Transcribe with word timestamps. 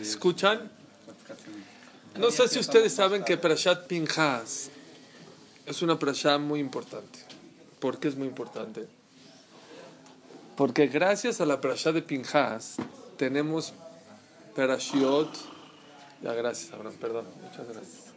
¿Escuchan? 0.00 0.70
No 2.18 2.30
sé 2.30 2.48
si 2.48 2.58
ustedes 2.58 2.92
saben 2.92 3.24
que 3.24 3.36
Parashat 3.36 3.86
Pinhas 3.86 4.70
es 5.66 5.82
una 5.82 5.98
parashat 5.98 6.40
muy 6.40 6.60
importante. 6.60 7.18
¿Por 7.80 7.98
qué 7.98 8.08
es 8.08 8.16
muy 8.16 8.28
importante? 8.28 8.86
Porque 10.56 10.86
gracias 10.86 11.40
a 11.40 11.46
la 11.46 11.60
parashat 11.60 11.94
de 11.94 12.02
Pinhas 12.02 12.76
tenemos 13.16 13.72
Parashiot. 14.54 15.30
Ya, 16.22 16.34
gracias, 16.34 16.72
Abraham, 16.72 16.96
perdón. 17.00 17.26
Muchas 17.42 17.66
gracias. 17.66 18.12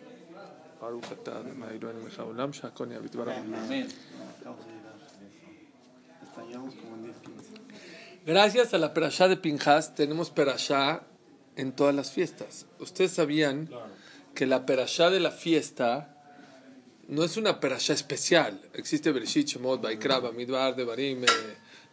Gracias 8.25 8.73
a 8.73 8.79
la 8.79 8.91
perashá 8.91 9.27
de 9.27 9.37
Pinjas 9.37 9.93
tenemos 9.93 10.31
perashá 10.31 11.03
en 11.55 11.71
todas 11.73 11.93
las 11.93 12.11
fiestas. 12.11 12.65
Ustedes 12.79 13.11
sabían 13.11 13.69
que 14.33 14.47
la 14.47 14.65
perashá 14.65 15.11
de 15.11 15.19
la 15.19 15.29
fiesta 15.29 16.11
no 17.07 17.23
es 17.23 17.37
una 17.37 17.59
perashá 17.59 17.93
especial. 17.93 18.59
Existe 18.73 19.11
Bereshit, 19.11 19.47
Shemot, 19.47 19.79
Baikraba, 19.79 20.31
Midbar, 20.31 20.75
Devarim, 20.75 21.23
eh, 21.23 21.27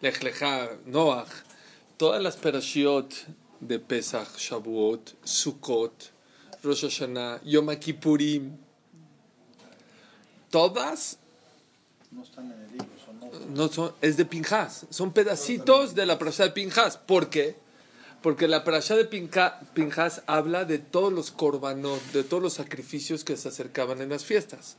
Lech 0.01 0.23
Noach. 0.87 1.29
Todas 1.99 2.23
las 2.23 2.37
perashiot 2.37 3.13
de 3.61 3.79
Pesach, 3.79 4.39
Shavuot, 4.39 5.15
Sukkot, 5.23 6.11
Rosh 6.63 6.85
Hashanah, 6.85 7.43
Yom 7.45 7.77
Kippurim, 7.77 8.57
todas 10.51 11.19
no 12.11 12.23
están 12.23 12.53
en 12.53 12.61
el 12.61 12.73
libro, 12.73 12.87
no 13.55 13.69
son, 13.69 13.93
es 14.01 14.17
de 14.17 14.25
Pinjas, 14.25 14.87
son 14.91 15.13
pedacitos 15.13 15.95
de 15.95 16.07
la 16.07 16.19
parasha 16.19 16.45
de 16.45 16.51
Pinjas. 16.51 16.97
¿Por 16.97 17.31
qué? 17.31 17.57
Porque 18.23 18.49
la 18.49 18.65
parasha 18.65 18.97
de 18.97 19.05
Pinjas 19.05 20.23
habla 20.27 20.65
de 20.65 20.79
todos 20.79 21.13
los 21.13 21.31
korbanot, 21.31 22.01
de 22.13 22.25
todos 22.25 22.43
los 22.43 22.55
sacrificios 22.55 23.25
que 23.25 23.37
se 23.37 23.49
acercaban 23.49 24.01
en 24.01 24.11
las 24.11 24.25
fiestas. 24.25 24.77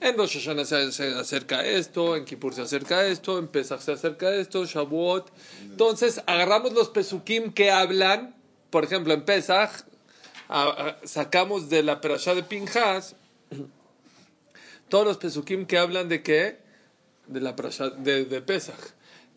En 0.00 0.16
Rosh 0.16 0.38
Hashanah 0.38 0.64
se, 0.64 1.14
acerca 1.14 1.64
esto, 1.64 2.16
en 2.16 2.24
Kippur 2.24 2.54
se 2.54 2.62
acerca 2.62 3.06
esto, 3.06 3.38
en 3.38 3.48
Pesach 3.48 3.80
se 3.80 3.92
acerca 3.92 4.34
esto, 4.34 4.64
Shavuot. 4.64 5.30
Entonces 5.62 6.22
agarramos 6.26 6.72
los 6.72 6.88
pesukim 6.88 7.52
que 7.52 7.70
hablan, 7.70 8.34
por 8.70 8.84
ejemplo, 8.84 9.12
en 9.12 9.24
Pesach 9.24 9.84
sacamos 11.04 11.68
de 11.68 11.82
la 11.82 12.00
parasha 12.00 12.34
de 12.34 12.42
Pinjas 12.42 13.14
todos 14.90 15.06
los 15.06 15.16
pesukim 15.16 15.64
que 15.64 15.78
hablan 15.78 16.08
de 16.10 16.22
qué? 16.22 16.58
De 17.30 17.40
la 17.40 17.52
de, 17.52 18.24
de 18.24 18.42
Pesach. 18.42 18.94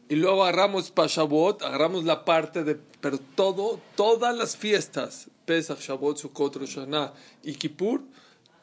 Y 0.09 0.15
luego 0.15 0.43
agarramos 0.43 0.91
Pashabot, 0.91 1.61
agarramos 1.61 2.03
la 2.03 2.25
parte 2.25 2.63
de, 2.63 2.75
pero 2.75 3.19
todo, 3.19 3.79
todas 3.95 4.35
las 4.35 4.57
fiestas, 4.57 5.29
Pesach, 5.45 5.79
Shabot, 5.79 6.17
Sukkot, 6.17 6.55
Rosh 6.57 6.77
y 7.43 7.55
Kippur, 7.55 8.01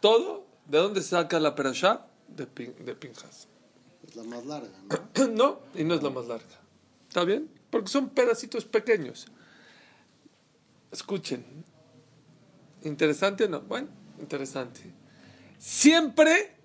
todo, 0.00 0.44
¿de 0.66 0.78
dónde 0.78 1.02
se 1.02 1.08
saca 1.10 1.40
la 1.40 1.54
perashá? 1.54 2.06
De, 2.28 2.46
de 2.46 2.94
Pinjas. 2.94 3.48
Es 4.06 4.16
la 4.16 4.24
más 4.24 4.44
larga, 4.44 4.78
¿no? 5.16 5.26
no, 5.32 5.60
y 5.74 5.84
no 5.84 5.94
es 5.94 6.02
la 6.02 6.10
más 6.10 6.26
larga. 6.26 6.60
¿Está 7.08 7.24
bien? 7.24 7.50
Porque 7.70 7.88
son 7.88 8.10
pedacitos 8.10 8.64
pequeños. 8.64 9.26
Escuchen. 10.90 11.44
¿Interesante 12.82 13.44
o 13.44 13.48
no? 13.48 13.60
Bueno, 13.62 13.88
interesante. 14.20 14.80
Siempre 15.58 16.56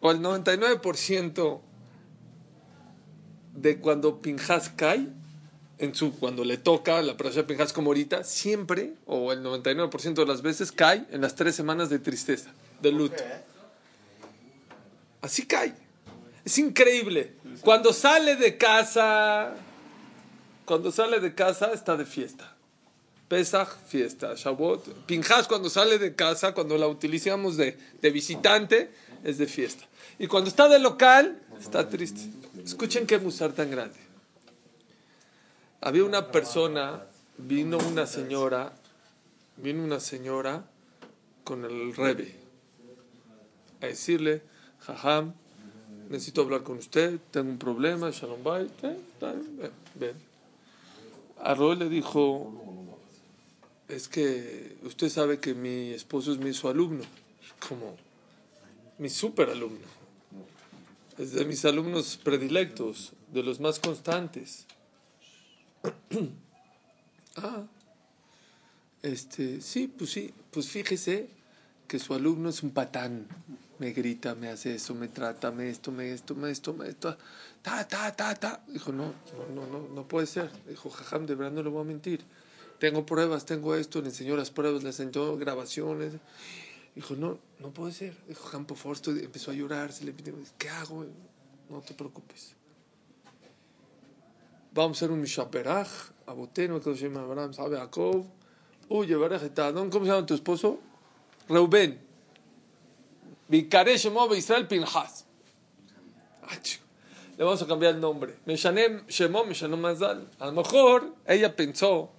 o 0.00 0.10
el 0.10 0.20
99% 0.20 1.60
de 3.54 3.78
cuando 3.78 4.20
Pinjas 4.20 4.70
cae, 4.70 5.08
en 5.78 5.94
su, 5.94 6.12
cuando 6.18 6.44
le 6.44 6.58
toca 6.58 7.00
la 7.02 7.14
de 7.14 7.44
Pinjas 7.44 7.72
como 7.72 7.88
ahorita, 7.88 8.24
siempre, 8.24 8.94
o 9.06 9.32
el 9.32 9.42
99% 9.42 10.14
de 10.14 10.26
las 10.26 10.42
veces, 10.42 10.72
cae 10.72 11.06
en 11.10 11.20
las 11.22 11.34
tres 11.34 11.54
semanas 11.54 11.88
de 11.88 11.98
tristeza, 11.98 12.50
de 12.82 12.92
luto. 12.92 13.22
Así 15.22 15.46
cae. 15.46 15.74
Es 16.44 16.58
increíble. 16.58 17.34
Cuando 17.60 17.92
sale 17.92 18.36
de 18.36 18.56
casa, 18.56 19.54
cuando 20.64 20.90
sale 20.90 21.20
de 21.20 21.34
casa 21.34 21.72
está 21.72 21.96
de 21.96 22.06
fiesta. 22.06 22.56
Pesach, 23.28 23.68
fiesta. 23.86 24.34
Shavuot. 24.34 25.06
Pinjas 25.06 25.46
cuando 25.46 25.70
sale 25.70 25.98
de 25.98 26.14
casa, 26.14 26.52
cuando 26.52 26.76
la 26.76 26.88
utilizamos 26.88 27.56
de, 27.56 27.78
de 28.00 28.10
visitante, 28.10 28.90
es 29.22 29.38
de 29.38 29.46
fiesta. 29.46 29.84
Y 30.18 30.26
cuando 30.26 30.50
está 30.50 30.68
de 30.68 30.78
local, 30.78 31.40
está 31.60 31.88
triste. 31.88 32.20
Escuchen 32.70 33.04
qué 33.04 33.18
musar 33.18 33.52
tan 33.52 33.68
grande. 33.68 33.98
Había 35.80 36.04
una 36.04 36.30
persona, 36.30 37.04
vino 37.36 37.78
una 37.78 38.06
señora, 38.06 38.72
vino 39.56 39.82
una 39.82 39.98
señora 39.98 40.64
con 41.42 41.64
el 41.64 41.96
rebe 41.96 42.36
a 43.82 43.86
decirle, 43.86 44.42
jajam, 44.78 45.34
necesito 46.10 46.42
hablar 46.42 46.62
con 46.62 46.78
usted, 46.78 47.18
tengo 47.32 47.50
un 47.50 47.58
problema, 47.58 48.12
shalom 48.12 48.44
bay, 48.44 48.70
ven. 49.96 50.14
A 51.40 51.54
Roy 51.54 51.74
le 51.74 51.88
dijo, 51.88 52.52
es 53.88 54.06
que 54.06 54.76
usted 54.84 55.08
sabe 55.08 55.40
que 55.40 55.54
mi 55.54 55.90
esposo 55.90 56.30
es 56.30 56.38
mi 56.38 56.52
su 56.52 56.68
alumno, 56.68 57.02
como 57.68 57.96
mi 58.98 59.10
super 59.10 59.50
alumno 59.50 59.99
es 61.20 61.32
de 61.32 61.44
mis 61.44 61.66
alumnos 61.66 62.16
predilectos, 62.16 63.12
de 63.30 63.42
los 63.42 63.60
más 63.60 63.78
constantes. 63.78 64.66
ah, 67.36 67.64
este, 69.02 69.60
sí, 69.60 69.86
pues 69.86 70.10
sí, 70.10 70.32
pues 70.50 70.68
fíjese 70.68 71.28
que 71.86 71.98
su 71.98 72.14
alumno 72.14 72.48
es 72.48 72.62
un 72.62 72.70
patán. 72.70 73.26
Me 73.78 73.92
grita, 73.92 74.34
me 74.34 74.48
hace 74.48 74.74
eso, 74.76 74.94
me 74.94 75.08
trata, 75.08 75.50
me 75.50 75.68
esto, 75.68 75.92
me 75.92 76.10
esto, 76.12 76.34
me 76.34 76.50
esto, 76.50 76.72
me 76.72 76.88
esto. 76.88 77.16
Ta, 77.60 77.86
ta, 77.86 78.16
ta, 78.16 78.34
ta. 78.34 78.62
Dijo, 78.68 78.90
no, 78.90 79.12
no, 79.54 79.66
no, 79.66 79.88
no 79.94 80.08
puede 80.08 80.26
ser. 80.26 80.50
Dijo, 80.68 80.88
jajam, 80.88 81.26
de 81.26 81.34
verdad 81.34 81.52
no 81.52 81.62
le 81.62 81.68
voy 81.68 81.82
a 81.82 81.84
mentir. 81.84 82.24
Tengo 82.78 83.04
pruebas, 83.04 83.44
tengo 83.44 83.74
esto, 83.74 84.00
le 84.00 84.08
enseñó 84.08 84.36
las 84.38 84.50
pruebas, 84.50 84.82
le 84.82 84.88
enseñó 84.88 85.36
grabaciones. 85.36 86.14
Dijo, 87.00 87.16
no, 87.16 87.38
no 87.60 87.70
puede 87.70 87.92
ser. 87.92 88.14
Dijo, 88.28 88.50
Campo 88.50 88.74
Forsto 88.74 89.10
empezó 89.10 89.52
a 89.52 89.54
llorar, 89.54 89.90
se 89.90 90.04
le 90.04 90.12
pidió, 90.12 90.34
¿qué 90.58 90.68
hago? 90.68 91.06
No 91.70 91.80
te 91.80 91.94
preocupes. 91.94 92.54
Vamos 94.74 94.98
a 94.98 95.06
hacer 95.06 95.10
un 95.10 95.22
Mishaperaj, 95.22 95.88
Aboteno, 96.26 96.78
que 96.78 96.94
se 96.94 97.08
llama 97.08 97.22
Abraham, 97.22 97.54
sabe, 97.54 97.78
Jacob. 97.78 98.26
Uy, 98.90 99.08
¿cómo 99.08 100.04
se 100.04 100.10
llama 100.10 100.26
tu 100.26 100.34
esposo? 100.34 100.78
Reuben. 101.48 101.98
Vicare 103.48 103.96
Shemó 103.96 104.34
Israel 104.34 104.68
Pinhas. 104.68 105.24
Le 107.38 107.44
vamos 107.44 107.62
a 107.62 107.66
cambiar 107.66 107.94
el 107.94 108.00
nombre. 108.02 108.36
Me 108.44 108.52
Meshanem 108.52 109.06
Shemó, 109.06 109.46
Meshanem 109.46 109.80
Mazal. 109.80 110.30
A 110.38 110.46
lo 110.48 110.52
mejor 110.52 111.14
ella 111.26 111.56
pensó 111.56 112.12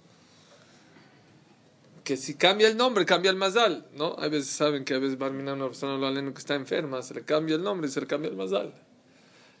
que 2.04 2.16
si 2.16 2.34
cambia 2.34 2.68
el 2.68 2.76
nombre, 2.76 3.06
cambia 3.06 3.30
el 3.30 3.36
mazal, 3.36 3.86
¿no? 3.94 4.16
A 4.18 4.28
veces 4.28 4.48
saben 4.48 4.84
que 4.84 4.94
a 4.94 4.98
veces 4.98 5.20
va 5.20 5.28
a 5.28 5.30
una 5.30 5.56
persona 5.66 5.96
lo 5.96 6.34
que 6.34 6.38
está 6.38 6.54
enferma, 6.54 7.02
se 7.02 7.14
le 7.14 7.22
cambia 7.22 7.56
el 7.56 7.62
nombre, 7.62 7.88
se 7.88 8.00
le 8.00 8.06
cambia 8.06 8.30
el 8.30 8.36
mazal. 8.36 8.72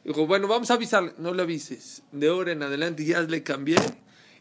Dijo, 0.04 0.26
bueno, 0.26 0.48
vamos 0.48 0.70
a 0.70 0.74
avisar, 0.74 1.14
no 1.18 1.32
le 1.32 1.42
avises, 1.42 2.02
de 2.10 2.28
ahora 2.28 2.52
en 2.52 2.62
adelante 2.62 3.04
ya 3.04 3.20
le 3.22 3.44
cambié 3.44 3.76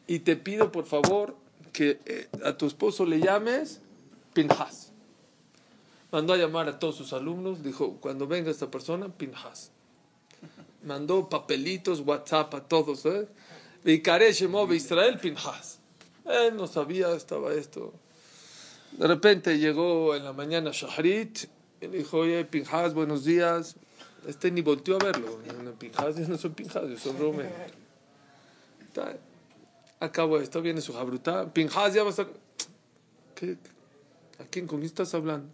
y 0.08 0.20
te 0.20 0.36
pido 0.36 0.72
por 0.72 0.86
favor 0.86 1.36
que 1.72 2.00
eh, 2.06 2.28
a 2.44 2.58
tu 2.58 2.66
esposo 2.66 3.06
le 3.06 3.20
llames 3.20 3.82
Pinhas. 4.34 4.92
Mandó 6.12 6.34
a 6.34 6.38
llamar 6.38 6.68
a 6.68 6.80
todos 6.80 6.96
sus 6.96 7.14
alumnos, 7.14 7.64
dijo, 7.64 7.98
cuando 8.02 8.28
venga 8.28 8.50
esta 8.50 8.72
persona, 8.72 9.10
Pinhas. 9.10 9.72
Mandó 10.84 11.30
papelitos, 11.30 12.02
WhatsApp 12.02 12.56
a 12.56 12.68
todos, 12.68 13.06
¿eh? 13.06 13.28
Israel 13.86 15.20
Pinhas. 15.20 15.81
Él 16.26 16.56
no 16.56 16.68
sabía, 16.68 17.14
estaba 17.16 17.54
esto. 17.54 17.94
De 18.92 19.08
repente 19.08 19.58
llegó 19.58 20.16
en 20.16 20.24
la 20.24 20.34
mañana 20.34 20.72
Shahrit 20.72 21.46
y 21.80 21.88
le 21.88 21.98
dijo, 22.00 22.20
oye, 22.20 22.44
Pinjas, 22.46 22.94
buenos 22.94 23.24
días. 23.24 23.76
Este 24.28 24.52
ni 24.52 24.62
volteó 24.62 24.98
a 24.98 25.00
verlo. 25.00 25.40
Pinjas, 25.80 26.18
yo 26.18 26.28
no 26.28 26.38
soy 26.38 26.52
Pinjas, 26.52 26.90
yo 26.90 26.98
soy 26.98 27.14
Rome. 27.14 27.46
Acabo 30.00 30.40
esto, 30.40 30.62
viene 30.62 30.82
su 30.82 30.94
jabruta. 30.94 31.52
Pinjas, 31.52 31.94
ya 31.94 32.04
va 32.04 32.12
a. 32.12 32.22
¿A 32.22 32.26
quién? 34.50 34.68
¿Con 34.68 34.80
quién 34.80 34.84
estás 34.84 35.14
hablando? 35.14 35.48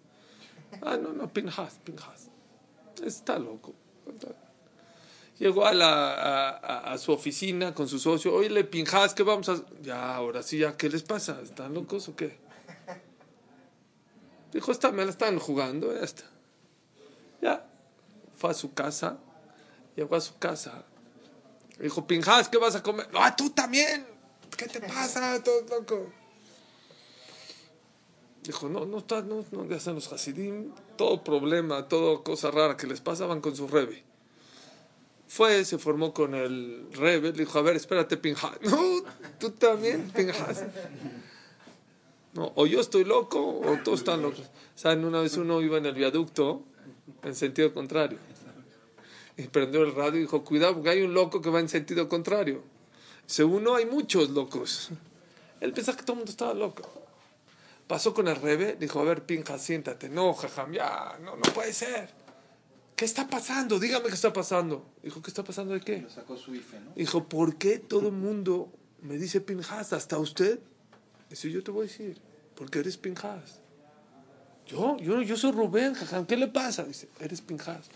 Ah, 0.81 0.97
no, 0.97 1.13
no, 1.13 1.31
Pinjas, 1.31 1.79
Pinjas. 1.83 2.29
Está 3.03 3.39
loco. 3.39 3.73
Llegó 5.39 5.65
a, 5.65 5.73
la, 5.73 6.13
a, 6.13 6.93
a, 6.93 6.97
su 6.97 7.11
oficina 7.11 7.73
con 7.73 7.87
su 7.87 7.99
socio. 7.99 8.33
Oye, 8.33 8.49
le 8.49 8.63
pinjas, 8.63 9.13
¿qué 9.13 9.23
vamos 9.23 9.49
a...? 9.49 9.63
Ya, 9.81 10.15
ahora 10.15 10.41
sí, 10.41 10.57
ya, 10.57 10.75
¿qué 10.75 10.89
les 10.89 11.03
pasa? 11.03 11.39
¿Están 11.43 11.73
locos 11.75 12.09
o 12.09 12.15
qué? 12.15 12.37
Dijo, 14.51 14.71
está, 14.71 14.91
me 14.91 15.05
la 15.05 15.11
están 15.11 15.37
jugando, 15.37 15.93
ya 15.93 16.01
está. 16.01 16.23
Ya, 17.41 17.69
fue 18.35 18.49
a 18.49 18.53
su 18.55 18.73
casa. 18.73 19.19
Llegó 19.95 20.15
a 20.15 20.21
su 20.21 20.37
casa. 20.39 20.85
Dijo, 21.79 22.07
pinjas, 22.07 22.49
¿qué 22.49 22.57
vas 22.57 22.75
a 22.75 22.81
comer? 22.81 23.07
¡Ah, 23.13 23.35
tú 23.35 23.51
también! 23.51 24.17
¿qué 24.57 24.67
te 24.67 24.81
pasa? 24.81 25.41
Todo 25.43 25.61
loco. 25.69 26.07
Dijo, 28.43 28.69
no, 28.69 28.85
no 28.85 28.97
está, 28.99 29.21
no, 29.21 29.45
no 29.51 29.65
le 29.65 29.75
hacen 29.75 29.95
los 29.95 30.11
Hasidim, 30.11 30.71
todo 30.95 31.23
problema, 31.23 31.87
todo 31.87 32.23
cosa 32.23 32.49
rara 32.49 32.77
que 32.77 32.87
les 32.87 33.01
pasa, 33.01 33.25
van 33.25 33.41
con 33.41 33.55
su 33.55 33.67
Rebe. 33.67 34.06
Fue, 35.27 35.65
se 35.65 35.77
formó 35.77 36.13
con 36.13 36.33
el 36.33 36.87
Rebe, 36.93 37.31
le 37.31 37.39
dijo, 37.39 37.59
a 37.59 37.61
ver, 37.61 37.75
espérate, 37.75 38.17
Pinjas. 38.17 38.57
No, 38.61 39.03
tú 39.39 39.51
también, 39.51 40.09
Pinjas. 40.15 40.63
No, 42.33 42.53
o 42.55 42.65
yo 42.65 42.79
estoy 42.79 43.03
loco 43.03 43.59
o 43.59 43.77
todos 43.83 43.99
están 43.99 44.21
locos. 44.21 44.43
¿Saben? 44.75 45.03
Una 45.03 45.21
vez 45.21 45.35
uno 45.37 45.61
iba 45.61 45.77
en 45.77 45.85
el 45.85 45.95
viaducto 45.95 46.61
en 47.23 47.35
sentido 47.35 47.73
contrario. 47.73 48.19
Y 49.35 49.43
prendió 49.43 49.83
el 49.83 49.93
radio 49.93 50.17
y 50.17 50.21
dijo, 50.21 50.43
cuidado 50.43 50.75
porque 50.75 50.89
hay 50.91 51.01
un 51.01 51.13
loco 51.13 51.41
que 51.41 51.49
va 51.49 51.59
en 51.59 51.69
sentido 51.69 52.07
contrario. 52.07 52.63
Según 53.25 53.63
uno 53.63 53.75
hay 53.75 53.85
muchos 53.85 54.29
locos. 54.29 54.89
Él 55.59 55.73
pensaba 55.73 55.97
que 55.97 56.03
todo 56.03 56.13
el 56.13 56.17
mundo 56.19 56.31
estaba 56.31 56.53
loco. 56.53 56.89
Pasó 57.87 58.13
con 58.13 58.27
el 58.27 58.35
rebe, 58.35 58.77
dijo, 58.79 58.99
a 58.99 59.03
ver, 59.03 59.25
Pinja, 59.25 59.57
siéntate. 59.57 60.09
No, 60.09 60.33
jajam, 60.33 60.71
ya, 60.71 61.17
no, 61.21 61.35
no 61.35 61.53
puede 61.53 61.73
ser. 61.73 62.09
¿Qué 62.97 63.05
está 63.05 63.27
pasando? 63.27 63.79
Dígame 63.79 64.07
qué 64.07 64.15
está 64.15 64.33
pasando. 64.33 64.89
Dijo, 65.03 65.21
¿qué 65.21 65.29
está 65.29 65.43
pasando 65.43 65.75
de 65.75 65.81
qué? 65.81 66.01
Lo 66.01 66.09
sacó 66.09 66.35
su 66.35 66.55
IFE, 66.55 66.79
¿no? 66.79 66.93
Dijo, 66.95 67.29
¿por 67.29 67.55
qué 67.57 67.77
todo 67.77 68.07
el 68.07 68.15
mundo 68.15 68.73
me 69.03 69.19
dice 69.19 69.39
Pinjas? 69.39 69.93
¿Hasta 69.93 70.17
usted? 70.17 70.59
Dice, 71.29 71.51
yo 71.51 71.63
te 71.63 71.69
voy 71.69 71.85
a 71.85 71.89
decir, 71.89 72.19
porque 72.55 72.79
eres 72.79 72.97
Pinjas. 72.97 73.59
Yo, 74.65 74.97
yo, 74.97 75.21
yo 75.21 75.37
soy 75.37 75.51
Rubén, 75.51 75.93
jajam, 75.93 76.25
¿qué 76.25 76.37
le 76.37 76.47
pasa? 76.47 76.85
Dice, 76.85 77.07
eres 77.19 77.41
Pinjas. 77.41 77.87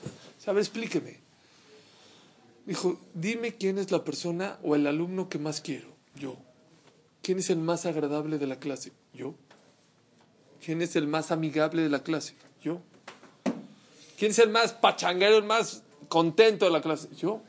A 0.45 0.51
ver, 0.51 0.61
explíqueme. 0.61 1.19
Dijo, 2.67 3.01
dime 3.15 3.55
quién 3.55 3.79
es 3.79 3.89
la 3.89 4.03
persona 4.03 4.59
o 4.61 4.75
el 4.75 4.85
alumno 4.85 5.29
que 5.29 5.39
más 5.39 5.61
quiero. 5.61 5.95
Yo. 6.13 6.37
¿Quién 7.23 7.39
es 7.39 7.49
el 7.49 7.57
más 7.57 7.87
agradable 7.87 8.37
de 8.37 8.45
la 8.45 8.59
clase? 8.59 8.91
Yo. 9.15 9.33
¿Quién 10.63 10.83
es 10.83 10.95
el 10.95 11.07
más 11.07 11.31
amigable 11.31 11.81
de 11.81 11.89
la 11.89 12.03
clase? 12.03 12.35
Yo. 12.61 12.83
¿Quién 14.21 14.29
es 14.29 14.37
el 14.37 14.51
más 14.51 14.73
pachanguero, 14.73 15.37
el 15.37 15.45
más 15.45 15.81
contento 16.07 16.65
de 16.65 16.69
la 16.69 16.79
clase? 16.79 17.09
Yo. 17.15 17.41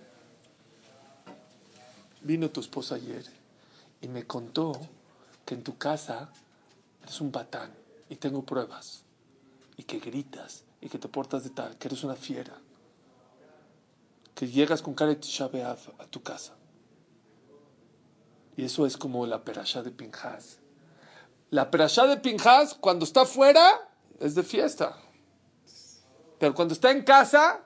Vino 2.22 2.48
tu 2.48 2.62
esposa 2.62 2.94
ayer 2.94 3.26
y 4.00 4.08
me 4.08 4.26
contó 4.26 4.72
que 5.44 5.52
en 5.52 5.64
tu 5.64 5.76
casa 5.76 6.32
eres 7.02 7.20
un 7.20 7.30
batán 7.30 7.70
y 8.08 8.16
tengo 8.16 8.42
pruebas 8.46 9.02
y 9.76 9.82
que 9.82 9.98
gritas 9.98 10.64
y 10.80 10.88
que 10.88 10.98
te 10.98 11.08
portas 11.08 11.44
de 11.44 11.50
tal, 11.50 11.76
que 11.76 11.88
eres 11.88 12.04
una 12.04 12.16
fiera, 12.16 12.56
que 14.34 14.48
llegas 14.48 14.80
con 14.80 14.94
cara 14.94 15.10
de 15.10 15.16
Tisha 15.16 15.48
B'Av 15.48 15.78
a 15.98 16.06
tu 16.06 16.22
casa. 16.22 16.54
Y 18.56 18.64
eso 18.64 18.86
es 18.86 18.96
como 18.96 19.26
la 19.26 19.44
perashá 19.44 19.82
de 19.82 19.90
Pinjas. 19.90 20.60
La 21.50 21.70
perashá 21.70 22.06
de 22.06 22.16
Pinjas, 22.16 22.72
cuando 22.72 23.04
está 23.04 23.26
fuera, 23.26 23.90
es 24.20 24.34
de 24.34 24.42
fiesta. 24.42 24.96
Pero 26.42 26.56
cuando 26.56 26.74
está 26.74 26.90
en 26.90 27.04
casa, 27.04 27.60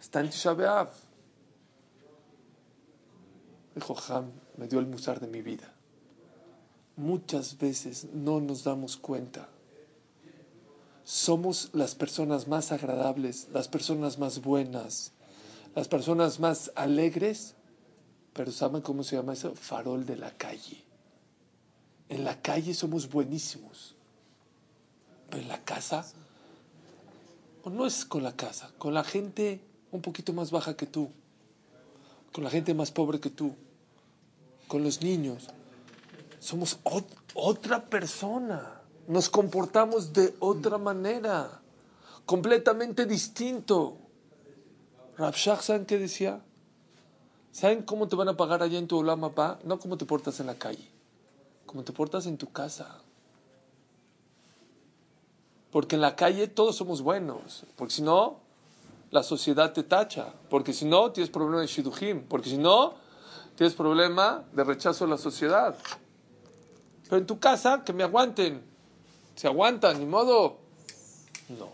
está 0.00 0.20
en 0.20 0.30
Tisha. 0.30 0.54
Dijo 3.74 3.96
Ham, 4.06 4.30
me 4.56 4.68
dio 4.68 4.78
el 4.78 4.86
musar 4.86 5.18
de 5.18 5.26
mi 5.26 5.42
vida. 5.42 5.74
Muchas 6.94 7.58
veces 7.58 8.06
no 8.12 8.38
nos 8.40 8.62
damos 8.62 8.96
cuenta. 8.96 9.48
Somos 11.02 11.70
las 11.72 11.96
personas 11.96 12.46
más 12.46 12.70
agradables, 12.70 13.48
las 13.52 13.66
personas 13.66 14.16
más 14.16 14.40
buenas, 14.42 15.10
las 15.74 15.88
personas 15.88 16.38
más 16.38 16.70
alegres, 16.76 17.56
pero 18.32 18.52
¿saben 18.52 18.80
cómo 18.80 19.02
se 19.02 19.16
llama 19.16 19.32
eso? 19.32 19.56
Farol 19.56 20.06
de 20.06 20.18
la 20.18 20.30
calle. 20.30 20.84
En 22.08 22.22
la 22.22 22.40
calle 22.40 22.74
somos 22.74 23.10
buenísimos, 23.10 23.96
pero 25.28 25.42
en 25.42 25.48
la 25.48 25.64
casa, 25.64 26.06
o 27.64 27.70
no 27.70 27.86
es 27.86 28.04
con 28.04 28.22
la 28.22 28.36
casa, 28.36 28.70
con 28.78 28.94
la 28.94 29.04
gente 29.04 29.60
un 29.90 30.02
poquito 30.02 30.32
más 30.32 30.50
baja 30.50 30.76
que 30.76 30.86
tú, 30.86 31.10
con 32.32 32.44
la 32.44 32.50
gente 32.50 32.74
más 32.74 32.90
pobre 32.90 33.20
que 33.20 33.30
tú, 33.30 33.54
con 34.68 34.84
los 34.84 35.02
niños, 35.02 35.48
somos 36.38 36.78
ot 36.84 37.06
otra 37.34 37.84
persona, 37.84 38.80
nos 39.08 39.28
comportamos 39.28 40.12
de 40.12 40.34
otra 40.38 40.78
manera, 40.78 41.60
completamente 42.26 43.06
distinto. 43.06 43.98
Rabshah, 45.16 45.62
¿saben 45.62 45.86
qué 45.86 45.98
decía? 45.98 46.42
¿Saben 47.50 47.82
cómo 47.82 48.08
te 48.08 48.16
van 48.16 48.28
a 48.28 48.36
pagar 48.36 48.62
allá 48.62 48.78
en 48.78 48.88
tu 48.88 48.98
Olam? 48.98 49.20
No 49.64 49.78
cómo 49.78 49.96
te 49.96 50.04
portas 50.04 50.38
en 50.40 50.46
la 50.46 50.56
calle, 50.56 50.88
cómo 51.66 51.82
te 51.82 51.92
portas 51.92 52.26
en 52.26 52.36
tu 52.36 52.52
casa. 52.52 53.03
Porque 55.74 55.96
en 55.96 56.02
la 56.02 56.14
calle 56.14 56.46
todos 56.46 56.76
somos 56.76 57.02
buenos, 57.02 57.64
porque 57.74 57.94
si 57.94 58.02
no, 58.02 58.38
la 59.10 59.24
sociedad 59.24 59.72
te 59.72 59.82
tacha, 59.82 60.32
porque 60.48 60.72
si 60.72 60.84
no, 60.84 61.10
tienes 61.10 61.30
problema 61.30 61.62
de 61.62 61.66
shidujim, 61.66 62.22
porque 62.28 62.48
si 62.48 62.58
no, 62.58 62.94
tienes 63.56 63.74
problema 63.74 64.44
de 64.52 64.62
rechazo 64.62 65.04
a 65.04 65.08
la 65.08 65.18
sociedad. 65.18 65.76
Pero 67.02 67.16
en 67.16 67.26
tu 67.26 67.40
casa, 67.40 67.82
que 67.84 67.92
me 67.92 68.04
aguanten. 68.04 68.62
Se 69.34 69.48
aguantan, 69.48 69.98
ni 69.98 70.06
modo. 70.06 70.58
No. 71.48 71.70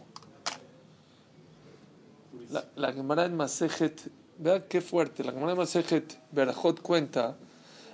La, 2.52 2.64
la 2.76 2.94
Gemara 2.94 3.26
en 3.26 3.36
Masejet, 3.36 4.00
vean 4.38 4.64
qué 4.66 4.80
fuerte, 4.80 5.24
la 5.24 5.32
Gemara 5.32 5.52
en 5.52 5.58
Masejet, 5.58 6.18
Berajot 6.32 6.80
cuenta, 6.80 7.36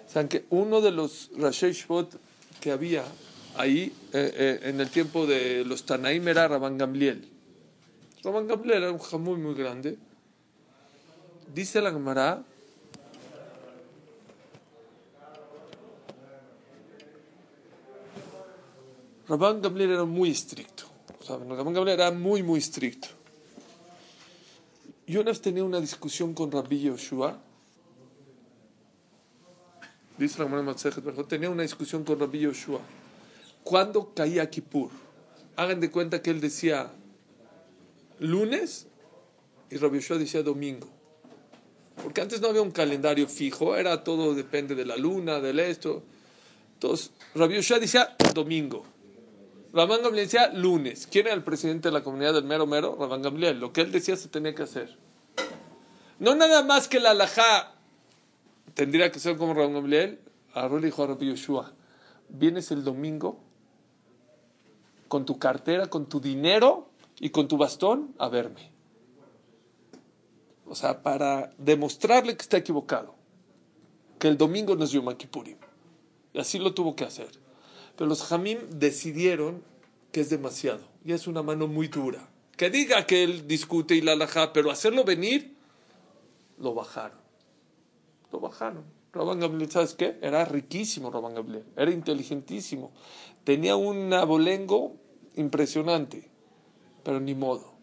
saben 0.06 0.28
que 0.28 0.46
uno 0.50 0.80
de 0.80 0.92
los 0.92 1.32
Shvot 1.32 2.16
que 2.60 2.70
había 2.70 3.02
ahí 3.56 3.92
eh, 4.18 4.32
eh, 4.34 4.60
en 4.70 4.80
el 4.80 4.88
tiempo 4.88 5.26
de 5.26 5.62
los 5.66 5.84
Tanaim 5.84 6.26
era 6.26 6.48
Rabban 6.48 6.78
Gamliel. 6.78 7.28
Rabban 8.24 8.46
Gamliel 8.46 8.82
era 8.84 8.90
un 8.90 8.98
jamón 8.98 9.42
muy 9.42 9.54
grande. 9.54 9.98
Dice 11.54 11.82
la 11.82 11.90
Gemara, 11.92 12.42
Rabban 19.28 19.60
Gamliel 19.60 19.90
era 19.90 20.06
muy 20.06 20.30
estricto. 20.30 20.84
¿saben? 21.22 21.50
Rabban 21.50 21.74
Gamliel 21.74 22.00
era 22.00 22.10
muy, 22.10 22.42
muy 22.42 22.60
estricto. 22.60 23.08
Yo 25.06 25.20
una 25.20 25.30
vez 25.30 25.42
tenía 25.42 25.62
una 25.62 25.78
discusión 25.78 26.32
con 26.32 26.50
Rabbi 26.50 26.80
Yoshua. 26.80 27.38
Dice 30.16 30.38
la 30.38 30.46
Gemara 30.46 30.62
Matzejet, 30.62 31.28
tenía 31.28 31.50
una 31.50 31.64
discusión 31.64 32.02
con 32.02 32.18
Rabbi 32.18 32.38
Yoshua. 32.38 32.80
¿Cuándo 33.66 34.14
caía 34.14 34.48
Kippur? 34.48 34.90
Hagan 35.56 35.80
de 35.80 35.90
cuenta 35.90 36.22
que 36.22 36.30
él 36.30 36.40
decía 36.40 36.92
lunes 38.20 38.86
y 39.68 39.76
Rabbi 39.78 39.98
Yoshua 39.98 40.18
decía 40.18 40.44
domingo. 40.44 40.86
Porque 42.00 42.20
antes 42.20 42.40
no 42.40 42.46
había 42.46 42.62
un 42.62 42.70
calendario 42.70 43.26
fijo, 43.26 43.74
era 43.74 44.04
todo 44.04 44.36
depende 44.36 44.76
de 44.76 44.84
la 44.84 44.96
luna, 44.96 45.40
del 45.40 45.58
esto. 45.58 46.04
Entonces, 46.74 47.10
Rabbi 47.34 47.56
Yoshua 47.56 47.80
decía 47.80 48.16
domingo. 48.32 48.84
Rabban 49.72 50.00
Gamliel 50.00 50.26
decía 50.26 50.52
lunes. 50.52 51.08
¿Quién 51.10 51.26
era 51.26 51.34
el 51.34 51.42
presidente 51.42 51.88
de 51.88 51.92
la 51.92 52.04
comunidad 52.04 52.34
del 52.34 52.44
mero 52.44 52.68
mero? 52.68 52.96
Rabban 52.96 53.22
Gamliel. 53.22 53.58
Lo 53.58 53.72
que 53.72 53.80
él 53.80 53.90
decía 53.90 54.14
se 54.16 54.28
tenía 54.28 54.54
que 54.54 54.62
hacer. 54.62 54.96
No 56.20 56.36
nada 56.36 56.62
más 56.62 56.86
que 56.86 57.00
la 57.00 57.10
alajá 57.10 57.74
tendría 58.74 59.10
que 59.10 59.18
ser 59.18 59.36
como 59.36 59.54
Rabban 59.54 59.74
Gamliel. 59.74 60.20
Y 60.54 60.68
le 60.72 60.86
dijo 60.86 61.02
a 61.02 61.08
Rabbi 61.08 61.26
Yoshua, 61.30 61.72
vienes 62.28 62.70
el 62.70 62.84
domingo 62.84 63.44
con 65.16 65.24
tu 65.24 65.38
cartera, 65.38 65.86
con 65.86 66.04
tu 66.04 66.20
dinero 66.20 66.90
y 67.18 67.30
con 67.30 67.48
tu 67.48 67.56
bastón 67.56 68.14
a 68.18 68.28
verme. 68.28 68.70
O 70.66 70.74
sea, 70.74 71.02
para 71.02 71.54
demostrarle 71.56 72.36
que 72.36 72.42
está 72.42 72.58
equivocado. 72.58 73.14
Que 74.18 74.28
el 74.28 74.36
domingo 74.36 74.76
no 74.76 74.84
es 74.84 74.90
Yom 74.90 75.10
Kippurim. 75.14 75.56
Y 76.34 76.38
así 76.38 76.58
lo 76.58 76.74
tuvo 76.74 76.94
que 76.94 77.04
hacer. 77.04 77.30
Pero 77.96 78.10
los 78.10 78.24
Jamim 78.24 78.58
decidieron 78.74 79.62
que 80.12 80.20
es 80.20 80.28
demasiado. 80.28 80.82
Y 81.02 81.12
es 81.12 81.26
una 81.26 81.42
mano 81.42 81.66
muy 81.66 81.88
dura. 81.88 82.28
Que 82.54 82.68
diga 82.68 83.06
que 83.06 83.24
él 83.24 83.48
discute 83.48 83.94
y 83.94 84.02
la 84.02 84.12
alajá, 84.12 84.52
pero 84.52 84.70
hacerlo 84.70 85.04
venir, 85.04 85.56
lo 86.58 86.74
bajaron. 86.74 87.18
Lo 88.30 88.40
bajaron. 88.40 88.84
Rabban 89.14 89.40
Gamliel, 89.40 89.70
¿sabes 89.70 89.94
qué? 89.94 90.18
Era 90.20 90.44
riquísimo 90.44 91.10
Rabban 91.10 91.34
Gamliel. 91.34 91.64
Era 91.74 91.90
inteligentísimo. 91.90 92.92
Tenía 93.44 93.76
un 93.76 94.12
abolengo 94.12 95.05
impresionante. 95.36 96.28
Pero 97.04 97.20
ni 97.20 97.34
modo. 97.34 97.76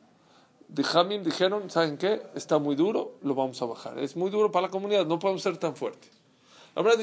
De 0.68 0.84
Jamim 0.84 1.24
dijeron, 1.24 1.70
¿saben 1.70 1.98
qué? 1.98 2.22
Está 2.36 2.58
muy 2.58 2.76
duro, 2.76 3.18
lo 3.22 3.36
vamos 3.36 3.62
a 3.62 3.66
bajar. 3.66 4.00
Es 4.00 4.16
muy 4.16 4.32
duro 4.32 4.52
para 4.52 4.68
la 4.68 4.72
comunidad, 4.72 5.06
no 5.06 5.20
podemos 5.20 5.42
ser 5.42 5.58
tan 5.58 5.76
fuertes. 5.76 6.12
Ahora 6.76 6.94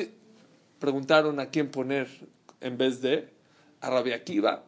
preguntaron 0.78 1.38
a 1.38 1.47
quién 1.47 1.71
poner 1.71 2.09
en 2.61 2.76
vez 2.76 3.00
de 3.00 3.33
a 3.80 3.90
Rabbi 3.90 4.12
Akiva. 4.12 4.64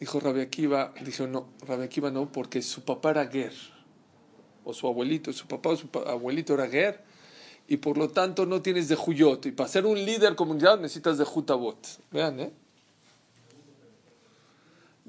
Dijo 0.00 0.20
Rabbi 0.20 0.40
Akiva, 0.40 0.92
dijo 1.04 1.26
no, 1.26 1.48
Rabbi 1.66 1.88
no, 2.12 2.30
porque 2.30 2.62
su 2.62 2.82
papá 2.82 3.10
era 3.10 3.26
Ger, 3.26 3.52
o 4.64 4.72
su 4.72 4.86
abuelito, 4.86 5.32
su 5.32 5.46
papá 5.46 5.70
o 5.70 5.76
su 5.76 5.88
abuelito 6.06 6.54
era 6.54 6.68
Ger, 6.68 7.02
y 7.66 7.78
por 7.78 7.98
lo 7.98 8.08
tanto 8.08 8.46
no 8.46 8.62
tienes 8.62 8.88
de 8.88 8.96
Juyot. 8.96 9.46
Y 9.46 9.52
para 9.52 9.68
ser 9.68 9.86
un 9.86 10.04
líder 10.04 10.36
comunidad 10.36 10.78
necesitas 10.78 11.18
de 11.18 11.24
Jutabot. 11.24 11.78
Vean, 12.10 12.40
¿eh? 12.40 12.52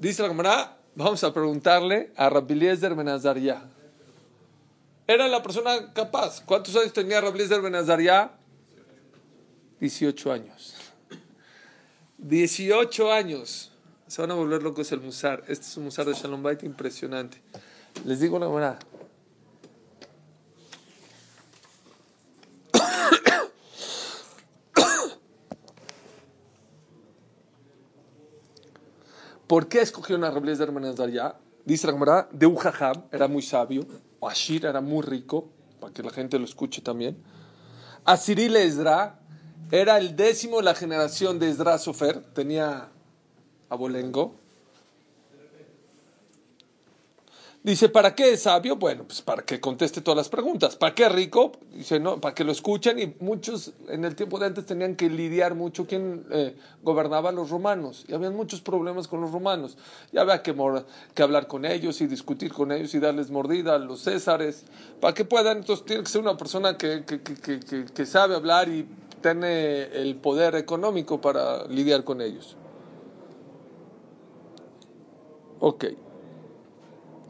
Dice 0.00 0.22
la 0.22 0.28
Gemara, 0.28 0.78
vamos 0.94 1.22
a 1.24 1.34
preguntarle 1.34 2.10
a 2.16 2.30
Rabbi 2.30 2.54
Eliezer 2.54 2.94
Benazaria. 2.94 3.62
Era 5.06 5.28
la 5.28 5.42
persona 5.42 5.92
capaz. 5.92 6.42
¿Cuántos 6.42 6.74
años 6.74 6.94
tenía 6.94 7.20
Rabbi 7.20 7.34
Eliezer 7.34 7.60
Benazaria? 7.60 8.30
18 9.78 10.32
años. 10.32 10.74
18 12.16 13.12
años. 13.12 13.72
Se 14.06 14.22
van 14.22 14.30
a 14.30 14.34
volver 14.34 14.62
locos 14.62 14.90
el 14.90 15.02
Musar. 15.02 15.44
Este 15.48 15.66
es 15.66 15.76
un 15.76 15.84
Musar 15.84 16.06
de 16.06 16.14
Shalom 16.14 16.42
Bait 16.42 16.62
impresionante. 16.62 17.42
Les 18.06 18.20
digo 18.20 18.38
la 18.38 18.48
verdad. 18.48 18.78
¿Por 29.50 29.66
qué 29.66 29.80
escogió 29.80 30.14
una 30.14 30.30
Rabbi 30.30 30.54
de 30.54 30.94
Daria? 30.94 31.34
Dice 31.64 31.88
la 31.88 31.94
Gemara, 31.94 32.28
de 32.30 32.46
Ujaham, 32.46 33.02
era 33.10 33.26
muy 33.26 33.42
sabio, 33.42 33.84
o 34.20 34.28
Ashir 34.28 34.64
era 34.64 34.80
muy 34.80 35.02
rico, 35.02 35.48
para 35.80 35.92
que 35.92 36.04
la 36.04 36.10
gente 36.10 36.38
lo 36.38 36.44
escuche 36.44 36.80
también. 36.82 37.20
Asiril 38.04 38.54
Ezra 38.54 39.18
era 39.72 39.98
el 39.98 40.14
décimo 40.14 40.58
de 40.58 40.62
la 40.62 40.76
generación 40.76 41.40
de 41.40 41.50
Ezra 41.50 41.78
Sofer, 41.78 42.22
tenía 42.32 42.90
abolengo. 43.68 44.36
Dice, 47.62 47.90
¿para 47.90 48.14
qué 48.14 48.32
es 48.32 48.44
sabio? 48.44 48.76
Bueno, 48.76 49.04
pues 49.04 49.20
para 49.20 49.42
que 49.42 49.60
conteste 49.60 50.00
todas 50.00 50.16
las 50.16 50.30
preguntas. 50.30 50.76
¿Para 50.76 50.94
qué 50.94 51.10
rico? 51.10 51.52
Dice, 51.74 52.00
no, 52.00 52.18
para 52.18 52.34
que 52.34 52.42
lo 52.42 52.52
escuchen 52.52 52.98
y 52.98 53.14
muchos 53.22 53.74
en 53.88 54.06
el 54.06 54.16
tiempo 54.16 54.38
de 54.38 54.46
antes 54.46 54.64
tenían 54.64 54.96
que 54.96 55.10
lidiar 55.10 55.54
mucho 55.54 55.86
quién 55.86 56.24
eh, 56.30 56.56
gobernaba 56.82 57.28
a 57.28 57.32
los 57.32 57.50
romanos 57.50 58.06
y 58.08 58.14
había 58.14 58.30
muchos 58.30 58.62
problemas 58.62 59.08
con 59.08 59.20
los 59.20 59.30
romanos. 59.30 59.76
Ya 60.10 60.22
había 60.22 60.42
que, 60.42 60.56
que 61.14 61.22
hablar 61.22 61.48
con 61.48 61.66
ellos 61.66 62.00
y 62.00 62.06
discutir 62.06 62.50
con 62.50 62.72
ellos 62.72 62.94
y 62.94 62.98
darles 62.98 63.30
mordida 63.30 63.74
a 63.74 63.78
los 63.78 64.04
césares. 64.04 64.64
Para 64.98 65.12
que 65.12 65.26
puedan, 65.26 65.58
entonces 65.58 65.84
tiene 65.84 66.02
que 66.02 66.08
ser 66.08 66.22
una 66.22 66.38
persona 66.38 66.78
que, 66.78 67.04
que 67.04 68.06
sabe 68.06 68.36
hablar 68.36 68.70
y 68.70 68.86
tiene 69.20 69.82
el 69.82 70.16
poder 70.16 70.54
económico 70.54 71.20
para 71.20 71.66
lidiar 71.66 72.04
con 72.04 72.22
ellos. 72.22 72.56
Ok. 75.58 75.84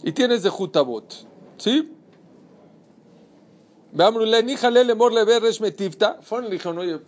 Y 0.03 0.13
tienes 0.13 0.43
de 0.43 0.51
Jutabot. 0.51 1.27
¿Sí? 1.59 1.93
Fueron 6.23 6.47
y 6.47 6.49
le 6.49 6.55
dijeron, 6.55 6.79
oye, 6.79 7.01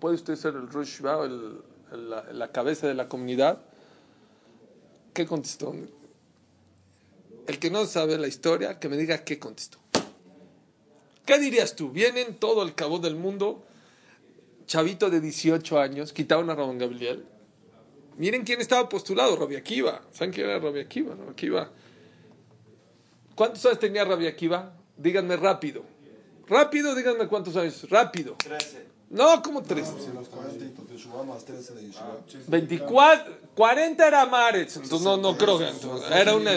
¿puede 0.00 0.16
usted 0.16 0.36
ser 0.36 0.54
el 0.54 0.68
Rosh 0.68 1.00
el, 1.22 2.08
la, 2.32 2.50
cabeza 2.52 2.86
de 2.88 2.94
la 2.94 3.08
comunidad? 3.08 3.62
¿Qué 5.12 5.26
contestó? 5.26 5.74
El 7.46 7.58
que 7.58 7.70
no 7.70 7.86
sabe 7.86 8.18
la 8.18 8.26
historia, 8.26 8.78
que 8.80 8.88
me 8.88 8.96
diga 8.96 9.24
qué 9.24 9.38
contestó. 9.38 9.78
¿Qué 11.24 11.38
dirías 11.38 11.76
tú? 11.76 11.90
Vienen 11.90 12.34
todo 12.38 12.62
el 12.62 12.74
cabo 12.74 12.98
del 12.98 13.14
mundo, 13.14 13.62
chavito 14.66 15.08
de 15.08 15.20
18 15.20 15.78
años, 15.78 16.12
quitaron 16.12 16.50
a 16.50 16.54
Rabban 16.54 16.78
Gabriel. 16.78 17.24
Miren 18.18 18.44
quién 18.44 18.60
estaba 18.60 18.88
postulado, 18.88 19.36
Rabbi 19.36 19.56
Akiva. 19.56 20.02
¿Saben 20.12 20.32
quién 20.32 20.48
era 20.48 20.58
Rabbi 20.58 20.80
Akiva? 20.80 21.14
¿no? 21.14 21.30
Akiva 21.30 21.70
¿Cuántos 23.34 23.64
años 23.66 23.78
tenía 23.78 24.04
Rabbi 24.04 24.26
Akiva? 24.26 24.72
Díganme 24.96 25.36
rápido. 25.36 25.82
Rápido, 26.46 26.94
díganme 26.94 27.26
cuántos 27.26 27.56
años. 27.56 27.88
Rápido. 27.90 28.36
13. 28.36 28.94
No, 29.10 29.40
¿cómo 29.42 29.62
13? 29.62 29.92
24, 32.48 33.38
40 33.54 34.08
era 34.08 34.26
Maretz, 34.26 34.76
entonces 34.76 35.02
no, 35.02 35.16
no 35.16 35.36
creo 35.36 35.58
que 35.58 35.70
era 36.10 36.34
una 36.34 36.52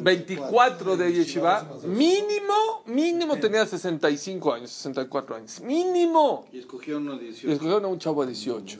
24 0.00 0.96
de 0.96 1.12
Yeshiva, 1.12 1.68
mínimo, 1.84 2.84
mínimo 2.86 3.36
tenía 3.40 3.66
65 3.66 4.52
años, 4.52 4.70
64 4.70 5.36
años, 5.36 5.60
mínimo. 5.60 6.46
Y 6.52 6.60
escogió 6.60 6.98
uno 6.98 7.18
18. 7.18 7.48
Y 7.48 7.52
escogió 7.52 7.76
a 7.78 7.86
un 7.88 7.98
chavo 7.98 8.22
de 8.22 8.28
18. 8.28 8.78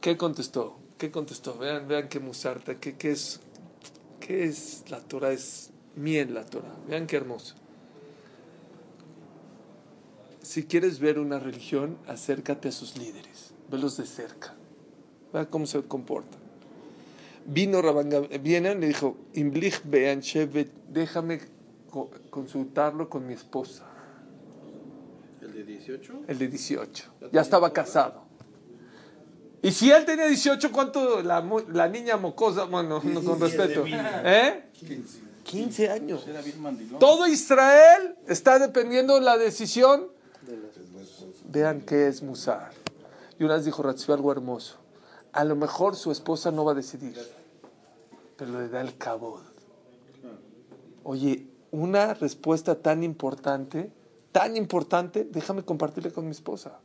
¿Qué 0.00 0.16
contestó? 0.16 0.76
¿Qué 0.98 1.10
contestó? 1.10 1.56
Vean, 1.56 1.88
vean 1.88 2.08
qué 2.08 2.20
musarta, 2.20 2.74
qué, 2.74 2.96
qué 2.96 3.12
es 3.12 3.40
¿Qué 4.20 4.44
es 4.44 4.84
la 4.88 5.00
Torah? 5.00 5.32
Es 5.32 5.70
miel 5.94 6.34
la 6.34 6.44
Torah. 6.44 6.74
Vean 6.88 7.06
qué 7.06 7.16
hermoso. 7.16 7.54
Si 10.42 10.64
quieres 10.64 11.00
ver 11.00 11.18
una 11.18 11.38
religión, 11.38 11.98
acércate 12.06 12.68
a 12.68 12.72
sus 12.72 12.96
líderes. 12.96 13.52
Velos 13.70 13.96
de 13.96 14.06
cerca. 14.06 14.54
Vean 15.32 15.46
cómo 15.46 15.66
se 15.66 15.82
comportan. 15.82 16.40
Vino 17.46 17.80
Rabban 17.80 18.10
viene 18.42 18.72
y 18.72 18.74
le 18.74 18.88
dijo, 18.88 19.16
déjame 20.88 21.40
consultarlo 22.30 23.08
con 23.08 23.26
mi 23.26 23.34
esposa. 23.34 23.84
¿El 25.40 25.52
de 25.52 25.64
18? 25.64 26.22
El 26.26 26.38
de 26.38 26.48
18. 26.48 27.04
Ya 27.32 27.40
estaba 27.40 27.72
casado. 27.72 28.25
Y 29.66 29.72
si 29.72 29.90
él 29.90 30.04
tenía 30.04 30.26
18, 30.26 30.70
¿cuánto 30.70 31.22
la, 31.22 31.44
la 31.72 31.88
niña 31.88 32.16
mocosa? 32.16 32.66
Bueno, 32.66 33.02
no, 33.02 33.24
con 33.24 33.40
respeto. 33.40 33.84
¿Eh? 33.84 34.70
15 35.42 35.90
años. 35.90 36.24
Todo 37.00 37.26
Israel 37.26 38.14
está 38.28 38.60
dependiendo 38.60 39.16
de 39.16 39.22
la 39.22 39.36
decisión. 39.36 40.06
Vean 41.48 41.80
qué 41.80 42.06
es 42.06 42.22
Musar. 42.22 42.70
Y 43.40 43.42
una 43.42 43.56
vez 43.56 43.64
dijo 43.64 43.82
Ratzvi 43.82 44.12
algo 44.12 44.30
hermoso. 44.30 44.76
A 45.32 45.42
lo 45.42 45.56
mejor 45.56 45.96
su 45.96 46.12
esposa 46.12 46.52
no 46.52 46.64
va 46.64 46.70
a 46.70 46.76
decidir, 46.76 47.18
pero 48.36 48.60
le 48.60 48.68
da 48.68 48.80
el 48.80 48.96
cabo. 48.96 49.40
Oye, 51.02 51.44
una 51.72 52.14
respuesta 52.14 52.76
tan 52.76 53.02
importante, 53.02 53.90
tan 54.30 54.56
importante, 54.56 55.24
déjame 55.28 55.64
compartirla 55.64 56.12
con 56.12 56.24
mi 56.26 56.30
esposa. 56.30 56.78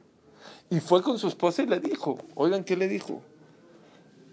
Y 0.70 0.80
fue 0.80 1.02
con 1.02 1.20
su 1.20 1.28
esposa 1.28 1.64
y 1.64 1.66
le 1.66 1.80
dijo, 1.80 2.18
oigan, 2.36 2.64
¿qué 2.64 2.78
le 2.78 2.88
dijo? 2.88 3.22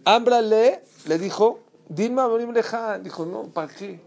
Ámbrale, 0.04 0.82
le 1.06 1.18
dijo, 1.18 1.60
Dilma 1.88 2.24
Abrim 2.24 2.52
Dijo, 3.02 3.26
no, 3.26 3.44
¿para 3.44 3.68
qué? 3.68 4.00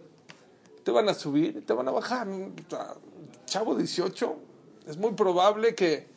Te 0.83 0.91
van 0.91 1.09
a 1.09 1.13
subir, 1.13 1.65
te 1.65 1.73
van 1.73 1.87
a 1.87 1.91
bajar. 1.91 2.27
Chavo 3.45 3.75
18, 3.75 4.35
es 4.87 4.97
muy 4.97 5.11
probable 5.11 5.75
que 5.75 6.07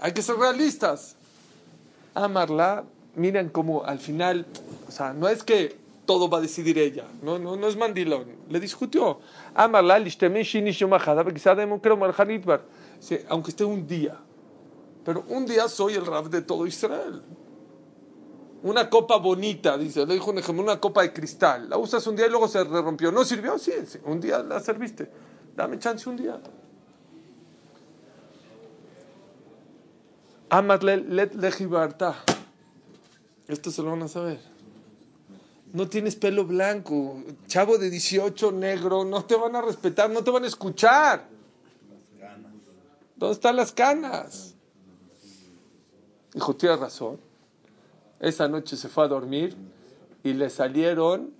hay 0.00 0.12
que 0.12 0.22
ser 0.22 0.36
realistas. 0.36 1.16
Amarla, 2.14 2.84
miren 3.14 3.48
cómo 3.48 3.84
al 3.84 3.98
final, 3.98 4.46
o 4.88 4.90
sea, 4.90 5.12
no 5.12 5.28
es 5.28 5.42
que 5.42 5.76
todo 6.04 6.28
va 6.28 6.38
a 6.38 6.40
decidir 6.40 6.78
ella, 6.78 7.04
no, 7.22 7.38
no, 7.38 7.56
no 7.56 7.68
es 7.68 7.76
mandilón. 7.76 8.26
Le 8.50 8.60
discutió. 8.60 9.20
Amarla, 9.54 9.96
aunque 13.28 13.50
esté 13.50 13.64
un 13.64 13.86
día 13.86 14.18
pero 15.04 15.24
un 15.28 15.46
día 15.46 15.68
soy 15.68 15.94
el 15.94 16.06
Rab 16.06 16.30
de 16.30 16.42
todo 16.42 16.66
Israel. 16.66 17.22
Una 18.62 18.88
copa 18.88 19.18
bonita, 19.18 19.76
dice, 19.76 20.06
le 20.06 20.14
dijo 20.14 20.30
un 20.30 20.38
ejemplo, 20.38 20.62
una 20.62 20.80
copa 20.80 21.02
de 21.02 21.12
cristal. 21.12 21.68
La 21.68 21.76
usas 21.76 22.06
un 22.06 22.16
día 22.16 22.26
y 22.26 22.30
luego 22.30 22.48
se 22.48 22.64
rompió. 22.64 23.12
¿No 23.12 23.22
sirvió? 23.24 23.58
Sí, 23.58 23.72
un 24.04 24.20
día 24.20 24.38
la 24.38 24.58
serviste. 24.60 25.10
Dame 25.54 25.78
chance 25.78 26.08
un 26.08 26.16
día. 26.16 26.40
Amadle 30.48 30.96
let 30.96 31.34
lejibarta. 31.34 32.16
Esto 33.46 33.70
se 33.70 33.82
lo 33.82 33.90
van 33.90 34.02
a 34.02 34.08
saber. 34.08 34.40
No 35.74 35.88
tienes 35.88 36.16
pelo 36.16 36.44
blanco, 36.44 37.22
chavo 37.48 37.78
de 37.78 37.90
18, 37.90 38.52
negro, 38.52 39.04
no 39.04 39.24
te 39.24 39.34
van 39.34 39.56
a 39.56 39.60
respetar, 39.60 40.08
no 40.08 40.22
te 40.22 40.30
van 40.30 40.44
a 40.44 40.46
escuchar. 40.46 41.28
¿Dónde 43.16 43.34
están 43.34 43.56
las 43.56 43.72
canas? 43.72 44.53
Dijo, 46.34 46.54
tienes 46.56 46.80
razón. 46.80 47.18
Esa 48.20 48.48
noche 48.48 48.76
se 48.76 48.88
fue 48.88 49.04
a 49.04 49.08
dormir 49.08 49.56
y 50.22 50.32
le 50.32 50.50
salieron 50.50 51.32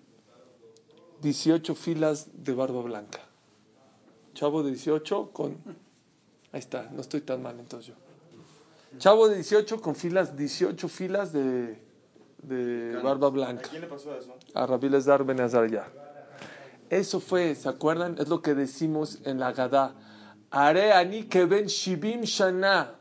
18 1.21 1.75
filas 1.75 2.29
de 2.33 2.55
barba 2.55 2.83
blanca. 2.83 3.21
Chavo 4.35 4.63
de 4.63 4.71
18 4.71 5.31
con... 5.33 5.59
Ahí 6.53 6.61
está, 6.61 6.89
no 6.93 7.01
estoy 7.01 7.23
tan 7.23 7.43
mal 7.43 7.59
entonces 7.59 7.89
yo. 7.89 7.95
Chavo 8.99 9.29
de 9.29 9.37
18 9.37 9.81
con 9.81 9.97
filas, 9.97 10.37
18 10.37 10.89
filas 10.89 11.33
de, 11.33 11.83
de 12.43 12.97
barba 13.03 13.31
blanca. 13.31 13.67
¿A 13.67 13.71
quién 13.71 13.83
le 13.83 13.89
pasó 13.89 14.15
eso? 14.15 14.37
A 14.55 14.67
Rabbi 14.67 14.89
Lezar 14.89 15.25
Ben 15.25 15.39
ya. 15.71 15.91
Eso 16.91 17.19
fue, 17.19 17.55
¿se 17.55 17.69
acuerdan? 17.69 18.17
Es 18.19 18.29
lo 18.29 18.41
que 18.43 18.55
decimos 18.55 19.19
en 19.25 19.41
la 19.41 19.53
Gadá. 19.53 19.95
Are 20.51 20.93
ani 20.93 21.25
que 21.25 21.47
ben 21.47 21.67
shibim 21.67 22.23
shana. 22.23 22.95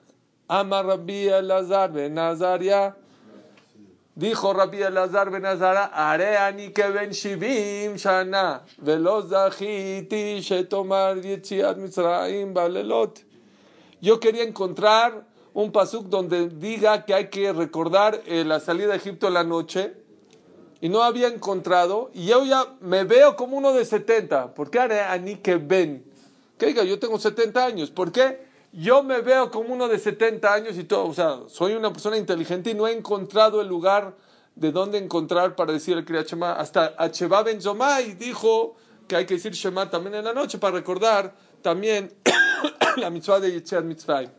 Amar 0.48 0.86
Rabbi 0.86 1.28
Elazar 1.28 1.92
ben 1.92 2.14
Nazaria. 2.14 2.96
Dijo 4.16 4.54
Rabbi 4.54 4.82
Elazar 4.82 5.32
ben 5.32 5.46
Azara, 5.46 5.86
Are 5.94 6.38
ani 6.38 6.72
que 6.72 6.84
shivim 6.84 7.96
shana, 7.96 8.62
velos 8.82 9.30
zahiti 9.30 10.40
shetomar 10.40 11.16
yetziat 11.24 11.78
mitzrayim 11.78 12.54
balelot. 12.54 13.24
Yo 14.02 14.20
quería 14.20 14.44
encontrar 14.44 15.26
un 15.54 15.72
pasuk 15.72 16.08
donde 16.08 16.50
diga 16.50 17.06
que 17.06 17.14
hay 17.14 17.30
que 17.30 17.54
recordar 17.54 18.22
eh, 18.26 18.44
la 18.44 18.60
salida 18.60 18.90
de 18.90 18.98
Egipto 18.98 19.28
en 19.28 19.34
la 19.36 19.44
noche 19.44 19.94
y 20.82 20.90
no 20.90 21.04
había 21.04 21.28
encontrado 21.30 22.12
y 22.14 22.26
yo 22.26 22.44
ya 22.44 22.66
me 22.82 23.06
veo 23.06 23.36
como 23.36 23.58
uno 23.58 23.72
de 23.72 23.86
70. 23.86 24.54
¿Por 24.54 24.70
qué 24.70 24.80
haré 24.80 25.00
ani 25.00 25.38
que 25.38 25.56
ben? 25.56 26.04
Que 26.58 26.68
diga, 26.68 26.84
yo 26.84 27.00
tengo 27.00 27.18
70 27.18 27.66
años. 27.66 27.90
¿Por 27.90 28.12
qué? 28.12 28.53
Yo 28.74 29.04
me 29.04 29.22
veo 29.22 29.52
como 29.52 29.72
uno 29.72 29.88
de 29.88 30.00
70 30.00 30.52
años 30.52 30.78
y 30.80 30.84
todo, 30.84 31.06
o 31.06 31.14
sea, 31.14 31.42
soy 31.48 31.74
una 31.74 31.94
persona 31.94 32.18
inteligente 32.18 32.72
y 32.72 32.74
no 32.74 32.88
he 32.88 32.92
encontrado 32.92 33.62
el 33.62 33.68
lugar 33.68 34.16
de 34.56 34.72
dónde 34.72 34.98
encontrar 34.98 35.56
para 35.56 35.74
decir 35.74 35.96
el 35.96 36.04
Kriyat 36.04 36.28
Shema. 36.28 36.54
Hasta 36.54 36.96
Acheba 36.98 37.44
Ben 37.44 37.62
Zomay 37.62 38.14
dijo 38.14 38.76
que 39.08 39.16
hay 39.16 39.28
que 39.28 39.36
decir 39.36 39.54
Shema 39.54 39.92
también 39.92 40.16
en 40.16 40.26
la 40.26 40.34
noche 40.34 40.58
para 40.58 40.76
recordar 40.76 41.36
también 41.62 42.12
la 42.98 43.12
mitzvah 43.12 43.40
de 43.40 43.52
Yetziat 43.52 43.84
Mitzrayim. 43.84 44.32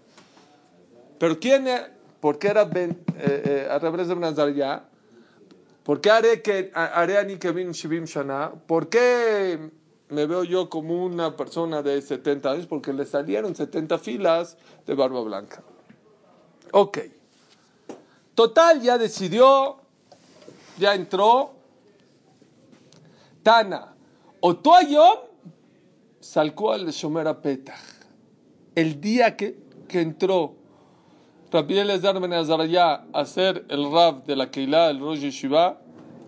Pero 1.19 1.38
¿quién 1.38 1.69
era? 1.69 1.95
¿Por 2.21 2.38
qué 2.38 2.49
era 2.49 2.64
Ben, 2.64 3.05
eh, 3.17 3.43
eh, 3.45 3.69
al 3.71 3.81
revés 3.81 4.09
de 4.09 4.14
Ben 4.14 4.25
Azariah? 4.25 4.83
¿Por 5.85 6.00
qué 6.00 6.11
haré 6.11 6.43
que 6.43 6.73
haré 6.75 7.38
shivim 7.73 8.05
shana? 8.05 8.50
¿Por 8.67 8.88
qué 8.88 9.71
me 10.14 10.25
veo 10.26 10.44
yo 10.44 10.71
como 10.71 11.04
una 11.04 11.37
persona 11.37 11.83
de 11.83 12.00
70 12.00 12.50
años? 12.50 12.66
Porque 12.66 12.92
le 12.92 13.04
salieron 13.04 13.54
70 13.54 13.99
filas 13.99 14.56
de 14.87 14.94
barba 14.94 15.21
blanca. 15.21 15.62
Ok. 16.73 16.99
Total, 18.35 18.80
ya 18.80 18.97
decidió, 18.97 19.76
ya 20.78 20.94
entró. 20.94 21.52
Tana. 23.42 23.94
Otoayom 24.40 25.18
salcó 26.21 26.73
al 26.73 26.90
Shomer 26.90 27.37
Petach. 27.37 27.78
El 28.75 29.00
día 29.00 29.37
que, 29.37 29.59
que 29.87 30.00
entró 30.00 30.54
Rabbi 31.54 31.78
Elazar 31.78 32.18
Ben 32.21 32.33
a 32.33 33.25
ser 33.26 33.64
el 33.68 33.88
Rab 33.92 34.25
de 34.25 34.35
la 34.35 34.50
Keilah, 34.50 34.90
el 34.90 34.99
Rosh 34.99 35.21
Yeshiva, 35.21 35.78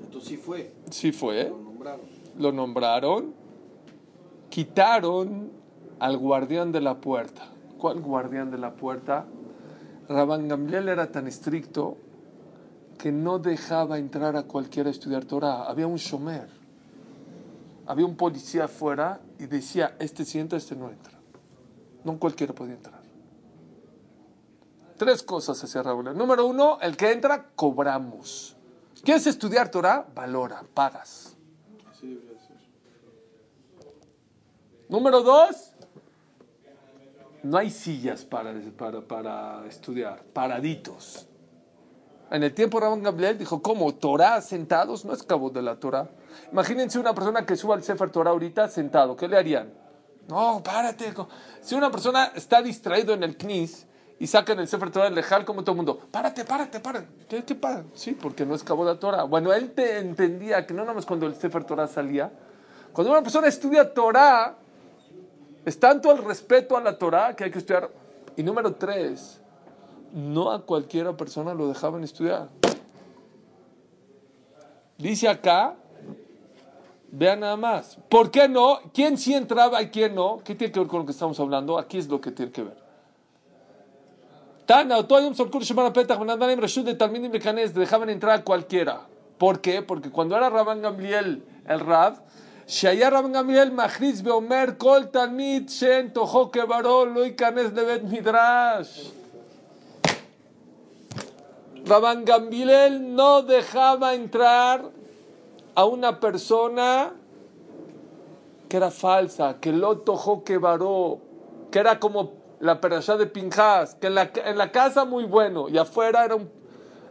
Entonces 0.05 0.29
sí 0.29 0.37
fue. 0.37 0.71
sí 0.89 1.11
fue, 1.11 1.49
Lo 1.49 1.59
nombraron. 1.59 2.01
lo 2.39 2.53
nombraron, 2.53 3.35
quitaron 4.57 5.53
al 5.99 6.17
guardián 6.17 6.73
de 6.73 6.81
la 6.81 6.99
puerta. 6.99 7.47
¿Cuál 7.77 8.01
guardián 8.01 8.51
de 8.51 8.57
la 8.57 8.73
puerta? 8.75 9.27
Rabban 10.09 10.49
Gamliel 10.49 10.89
era 10.89 11.13
tan 11.13 11.27
estricto 11.27 11.99
que 12.97 13.13
no 13.13 13.39
dejaba 13.39 13.99
entrar 13.99 14.35
a 14.35 14.45
cualquiera 14.45 14.89
a 14.89 14.93
estudiar 14.93 15.27
Torah. 15.27 15.65
Había 15.65 15.87
un 15.87 15.97
shomer, 15.97 16.49
había 17.87 18.07
un 18.07 18.17
policía 18.17 18.65
afuera 18.65 19.21
y 19.39 19.45
decía, 19.45 19.95
este 19.99 20.25
sí 20.25 20.39
entra, 20.39 20.57
este 20.57 20.75
no 20.75 20.89
entra. 20.89 21.19
No 22.03 22.19
cualquiera 22.19 22.55
podía 22.55 22.77
entrar. 22.77 23.03
Tres 24.97 25.23
cosas 25.23 25.63
hacía 25.63 25.83
Raúl. 25.83 26.17
Número 26.17 26.47
uno, 26.47 26.79
el 26.81 26.97
que 26.97 27.13
entra, 27.13 27.51
cobramos. 27.55 28.57
¿Quieres 29.05 29.27
estudiar 29.27 29.71
Torah? 29.71 30.07
Valora, 30.15 30.63
pagas. 30.73 31.37
Así 31.91 32.07
debería 32.07 32.41
ser. 32.41 32.57
Número 34.89 35.23
dos, 35.23 35.73
no 37.43 37.59
hay 37.59 37.71
sillas 37.71 38.25
para, 38.25 38.55
para, 38.77 39.01
para 39.01 39.67
estudiar, 39.67 40.23
paraditos. 40.33 41.27
En 42.31 42.43
el 42.43 42.53
tiempo 42.55 42.81
Rabban 42.81 43.03
Gabriel 43.03 43.39
dijo, 43.39 43.63
¿cómo? 43.63 43.95
¿Torah 43.95 44.41
sentados? 44.41 45.05
No 45.05 45.13
es 45.13 45.23
cabo 45.23 45.51
de 45.51 45.63
la 45.63 45.77
Torah. 45.79 46.09
Imagínense 46.53 46.99
una 46.99 47.15
persona 47.15 47.47
que 47.47 47.57
suba 47.57 47.75
al 47.75 47.83
Sefer 47.83 48.11
Torah 48.11 48.31
ahorita 48.31 48.69
sentado, 48.69 49.17
¿qué 49.17 49.29
le 49.29 49.37
harían? 49.37 49.73
No, 50.29 50.61
párate. 50.63 51.13
Si 51.61 51.75
una 51.75 51.91
persona 51.91 52.33
está 52.35 52.63
distraído 52.63 53.15
en 53.15 53.23
el 53.23 53.37
knis 53.37 53.87
y 54.19 54.27
sacan 54.27 54.59
el 54.59 54.67
Sefer 54.67 54.91
Torah 54.91 55.05
del 55.07 55.15
lejal 55.15 55.45
como 55.45 55.63
todo 55.63 55.73
el 55.73 55.77
mundo, 55.77 56.01
párate, 56.11 56.45
párate, 56.45 56.81
párate. 56.81 57.07
¿Qué, 57.29 57.45
qué? 57.45 57.57
Sí, 57.95 58.13
porque 58.13 58.45
no 58.45 58.55
es 58.55 58.65
cabo 58.65 58.85
de 58.85 58.95
la 58.95 59.01
Torah. 59.01 59.25
Bueno, 59.25 59.53
él 59.53 59.73
te 59.73 59.99
entendía 59.99 60.67
que 60.67 60.75
no 60.75 60.83
nada 60.83 60.95
más 60.95 61.07
cuando 61.07 61.27
el 61.27 61.35
Sefer 61.37 61.65
Torah 61.65 61.87
salía, 61.87 62.33
cuando 62.93 63.13
una 63.13 63.23
persona 63.23 63.47
estudia 63.47 63.93
Torah, 63.93 64.57
es 65.67 65.81
tanto 65.81 66.13
el 66.13 66.25
respeto 66.25 66.77
a 66.77 66.81
la 66.81 66.97
Torah 66.97 67.35
que 67.35 67.43
hay 67.43 67.51
que 67.51 67.59
estudiar. 67.59 67.91
Y 68.37 68.45
número 68.45 68.77
tres, 68.77 69.41
no 70.13 70.53
a 70.53 70.65
cualquiera 70.65 71.17
persona 71.17 71.55
lo 71.55 71.67
dejaban 71.67 72.05
estudiar. 72.05 72.49
Dice 74.97 75.29
acá, 75.29 75.75
vean 77.11 77.41
nada 77.41 77.57
más. 77.57 77.99
¿Por 78.09 78.31
qué 78.31 78.49
no? 78.49 78.79
¿Quién 78.95 79.19
sí 79.19 79.35
entraba 79.35 79.83
y 79.83 79.89
quién 79.91 80.15
no? 80.15 80.39
¿Qué 80.45 80.55
tiene 80.55 80.73
que 80.73 80.79
ver 80.79 80.89
con 80.89 81.01
lo 81.01 81.05
que 81.05 81.11
estamos 81.11 81.39
hablando? 81.41 81.79
Aquí 81.79 81.99
es 81.99 82.07
lo 82.07 82.21
que 82.21 82.31
tiene 82.31 82.53
que 82.53 82.63
ver. 82.63 82.77
Tana, 84.67 85.03
dejaban 87.75 88.11
entrar 88.11 88.39
a 88.39 88.45
cualquiera. 88.45 89.01
¿Por 89.37 89.61
qué? 89.61 89.83
Porque 89.83 90.11
cuando 90.11 90.37
era 90.37 90.49
Rabban 90.49 90.81
Gamliel 90.81 91.45
el 91.67 91.81
Rab, 91.81 92.23
שהיה 92.68 93.10
רבן 93.10 93.32
גמליאל 93.34 93.70
מכריז 93.70 94.28
ואומר 94.28 94.66
כל 94.78 95.02
תלמיד 95.12 95.70
שאין 95.70 96.08
תוכו 96.08 96.52
כברו 96.52 97.06
לא 97.06 97.20
ייכנס 97.26 97.68
לבית 97.76 98.02
מדרש. 98.04 99.12
Rabban 101.86 102.24
Gamliel 102.26 103.16
no 103.16 103.42
dejaba 103.42 104.14
entrar 104.14 104.78
a 105.76 105.86
una 105.86 106.20
persona 106.20 107.12
que 108.70 108.78
era 108.78 108.92
falsa, 108.92 109.60
que 109.60 109.72
lo 109.74 109.98
tojó 109.98 110.44
que 110.44 110.58
varó, 110.58 111.20
que 111.72 111.80
era 111.80 112.00
como 112.00 112.34
la 112.60 112.80
perashá 112.80 113.18
de 113.18 113.26
Pinjas, 113.26 113.96
que 113.96 114.08
en 114.08 114.16
la, 114.16 114.30
en 114.36 114.58
la 114.58 114.72
casa 114.72 115.06
muy 115.06 115.24
bueno 115.26 115.70
y 115.70 115.78
afuera 115.80 116.24
era 116.24 116.36
un, 116.36 116.50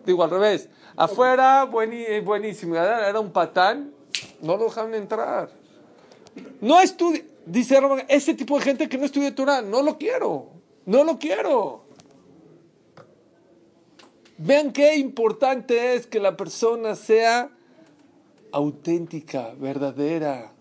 digo 0.06 0.22
al 0.22 0.30
revés, 0.30 0.68
afuera 0.96 1.66
buení- 1.70 2.22
buenísimo, 2.24 2.76
era, 2.76 3.08
era 3.08 3.18
un 3.20 3.32
patán, 3.32 3.92
no 4.41 4.57
lo 4.57 4.65
dejaban 4.65 4.93
entrar. 4.93 5.49
No 6.61 6.81
estudia, 6.81 7.23
dice 7.45 7.79
Rabban, 7.79 8.05
ese 8.09 8.33
tipo 8.33 8.57
de 8.57 8.63
gente 8.63 8.89
que 8.89 8.97
no 8.97 9.05
estudia 9.05 9.33
Torah, 9.33 9.61
no 9.61 9.81
lo 9.81 9.97
quiero, 9.97 10.49
no 10.85 11.03
lo 11.03 11.17
quiero. 11.17 11.85
Vean 14.37 14.73
qué 14.73 14.95
importante 14.97 15.95
es 15.95 16.07
que 16.07 16.19
la 16.19 16.35
persona 16.35 16.95
sea 16.95 17.51
auténtica, 18.51 19.53
verdadera. 19.57 20.51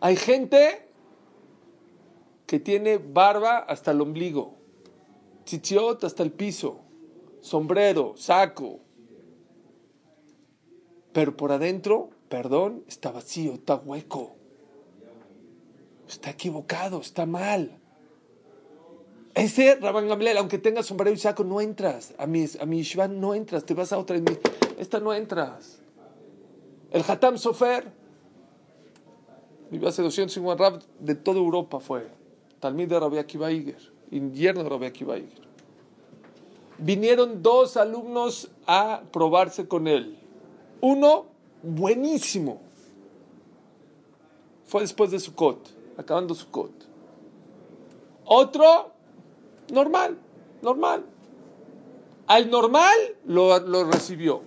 Hay 0.00 0.16
gente 0.16 0.86
que 2.46 2.60
tiene 2.60 2.98
barba 2.98 3.58
hasta 3.58 3.90
el 3.90 4.00
ombligo, 4.00 4.54
tzitziot 5.44 6.04
hasta 6.04 6.22
el 6.22 6.30
piso, 6.30 6.80
sombrero, 7.40 8.14
saco. 8.16 8.80
Pero 11.18 11.36
por 11.36 11.50
adentro, 11.50 12.10
perdón, 12.28 12.84
está 12.86 13.10
vacío, 13.10 13.54
está 13.54 13.74
hueco. 13.74 14.36
Está 16.08 16.30
equivocado, 16.30 17.00
está 17.00 17.26
mal. 17.26 17.76
Ese 19.34 19.74
Rabban 19.80 20.06
Gamliel, 20.06 20.38
aunque 20.38 20.58
tengas 20.58 20.86
sombrero 20.86 21.12
y 21.12 21.18
saco, 21.18 21.42
no 21.42 21.60
entras. 21.60 22.14
A 22.18 22.28
mi, 22.28 22.44
a 22.60 22.66
mi 22.66 22.84
no 23.10 23.34
entras. 23.34 23.64
Te 23.64 23.74
vas 23.74 23.92
a 23.92 23.98
otra. 23.98 24.16
Esta 24.78 25.00
no 25.00 25.12
entras. 25.12 25.80
El 26.92 27.02
Hatam 27.02 27.36
Sofer 27.36 27.90
vivió 29.72 29.88
hace 29.88 30.02
250 30.02 30.70
Rab 30.70 30.84
de 31.00 31.16
toda 31.16 31.40
Europa 31.40 31.80
fue. 31.80 32.06
Talmid 32.60 32.90
de 32.90 33.00
Rabbi 33.00 33.18
Akiva 33.18 33.50
Iger. 33.50 33.92
Yerno 34.12 34.62
de 34.62 34.68
Rabbi 34.68 34.86
Akiva 34.86 35.18
Iger. 35.18 35.48
Vinieron 36.78 37.42
dos 37.42 37.76
alumnos 37.76 38.52
a 38.68 39.02
probarse 39.10 39.66
con 39.66 39.88
él. 39.88 40.17
Uno, 40.80 41.26
buenísimo. 41.62 42.60
Fue 44.66 44.82
después 44.82 45.10
de 45.10 45.18
Sukkot, 45.18 45.68
acabando 45.96 46.34
Sukkot. 46.34 46.72
Otro, 48.26 48.92
normal, 49.72 50.18
normal. 50.62 51.04
Al 52.26 52.50
normal 52.50 52.96
lo, 53.24 53.58
lo 53.60 53.84
recibió. 53.90 54.42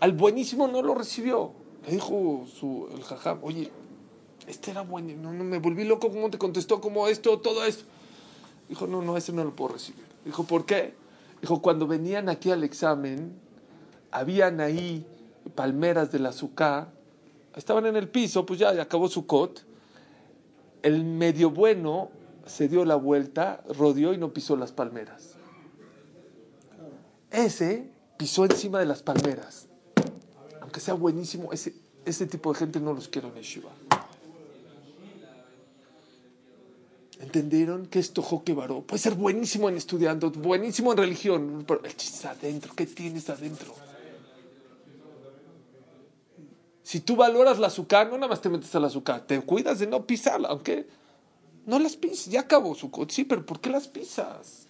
Al 0.00 0.12
buenísimo 0.12 0.66
no 0.66 0.80
lo 0.82 0.94
recibió. 0.94 1.52
Le 1.84 1.92
dijo 1.92 2.44
su, 2.46 2.88
el 2.94 3.02
jajam, 3.02 3.40
oye, 3.42 3.70
este 4.46 4.70
era 4.70 4.82
bueno, 4.82 5.12
no, 5.20 5.32
no, 5.32 5.44
me 5.44 5.58
volví 5.58 5.84
loco 5.84 6.10
cómo 6.10 6.30
te 6.30 6.38
contestó, 6.38 6.80
como 6.80 7.06
esto, 7.08 7.38
todo 7.40 7.64
esto. 7.64 7.84
Dijo, 8.68 8.86
no, 8.86 9.02
no, 9.02 9.16
ese 9.16 9.32
no 9.32 9.44
lo 9.44 9.54
puedo 9.54 9.74
recibir. 9.74 10.04
Dijo, 10.24 10.44
¿por 10.44 10.64
qué? 10.64 10.94
Dijo, 11.40 11.60
cuando 11.60 11.86
venían 11.86 12.28
aquí 12.28 12.50
al 12.50 12.64
examen, 12.64 13.38
habían 14.10 14.60
ahí 14.60 15.06
palmeras 15.54 16.12
del 16.12 16.26
azúcar, 16.26 16.92
estaban 17.56 17.86
en 17.86 17.96
el 17.96 18.08
piso, 18.08 18.46
pues 18.46 18.58
ya, 18.58 18.70
acabó 18.80 19.08
su 19.08 19.26
cot. 19.26 19.64
El 20.82 21.04
medio 21.04 21.50
bueno 21.50 22.10
se 22.46 22.68
dio 22.68 22.84
la 22.84 22.96
vuelta, 22.96 23.62
rodeó 23.68 24.12
y 24.12 24.18
no 24.18 24.32
pisó 24.32 24.56
las 24.56 24.72
palmeras. 24.72 25.36
Ese 27.30 27.90
pisó 28.16 28.44
encima 28.44 28.78
de 28.78 28.86
las 28.86 29.02
palmeras. 29.02 29.68
Aunque 30.60 30.80
sea 30.80 30.94
buenísimo, 30.94 31.52
ese, 31.52 31.74
ese 32.04 32.26
tipo 32.26 32.52
de 32.52 32.58
gente 32.58 32.80
no 32.80 32.92
los 32.92 33.08
quiero 33.08 33.28
en 33.28 33.34
Yeshiva. 33.34 33.70
¿Entendieron 37.20 37.86
que 37.86 38.00
esto 38.00 38.20
Joque 38.20 38.52
Baró 38.52 38.82
puede 38.82 39.00
ser 39.00 39.14
buenísimo 39.14 39.68
en 39.68 39.76
estudiando, 39.76 40.32
buenísimo 40.32 40.90
en 40.90 40.98
religión, 40.98 41.64
pero 41.66 41.84
el 41.84 41.96
chiste 41.96 42.26
adentro, 42.26 42.74
¿qué 42.74 42.84
tienes 42.84 43.30
adentro? 43.30 43.72
Si 46.92 47.00
tú 47.00 47.16
valoras 47.16 47.58
la 47.58 47.68
azúcar, 47.68 48.10
no 48.10 48.18
nada 48.18 48.28
más 48.28 48.42
te 48.42 48.50
metes 48.50 48.74
al 48.74 48.84
azúcar, 48.84 49.22
te 49.22 49.40
cuidas 49.40 49.78
de 49.78 49.86
no 49.86 50.04
pisarla, 50.04 50.48
aunque 50.48 50.86
no 51.64 51.78
las 51.78 51.96
pises, 51.96 52.26
ya 52.26 52.40
acabó 52.40 52.74
su 52.74 52.90
sí, 53.08 53.24
pero 53.24 53.46
¿por 53.46 53.60
qué 53.60 53.70
las 53.70 53.88
pisas? 53.88 54.68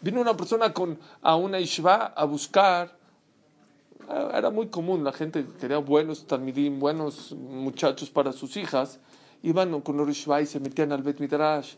Vino 0.00 0.18
una 0.18 0.34
persona 0.34 0.72
con, 0.72 0.98
a 1.20 1.36
una 1.36 1.60
ishva 1.60 2.06
a 2.06 2.24
buscar, 2.24 2.96
era 4.32 4.48
muy 4.48 4.68
común, 4.68 5.04
la 5.04 5.12
gente 5.12 5.44
quería 5.60 5.76
buenos 5.76 6.26
talmidim, 6.26 6.80
buenos 6.80 7.32
muchachos 7.32 8.08
para 8.08 8.32
sus 8.32 8.56
hijas, 8.56 8.98
iban 9.42 9.78
con 9.82 9.98
los 9.98 10.08
ishva 10.08 10.40
y 10.40 10.46
se 10.46 10.58
metían 10.58 10.90
al 10.90 11.02
Bet 11.02 11.20
Midrash. 11.20 11.74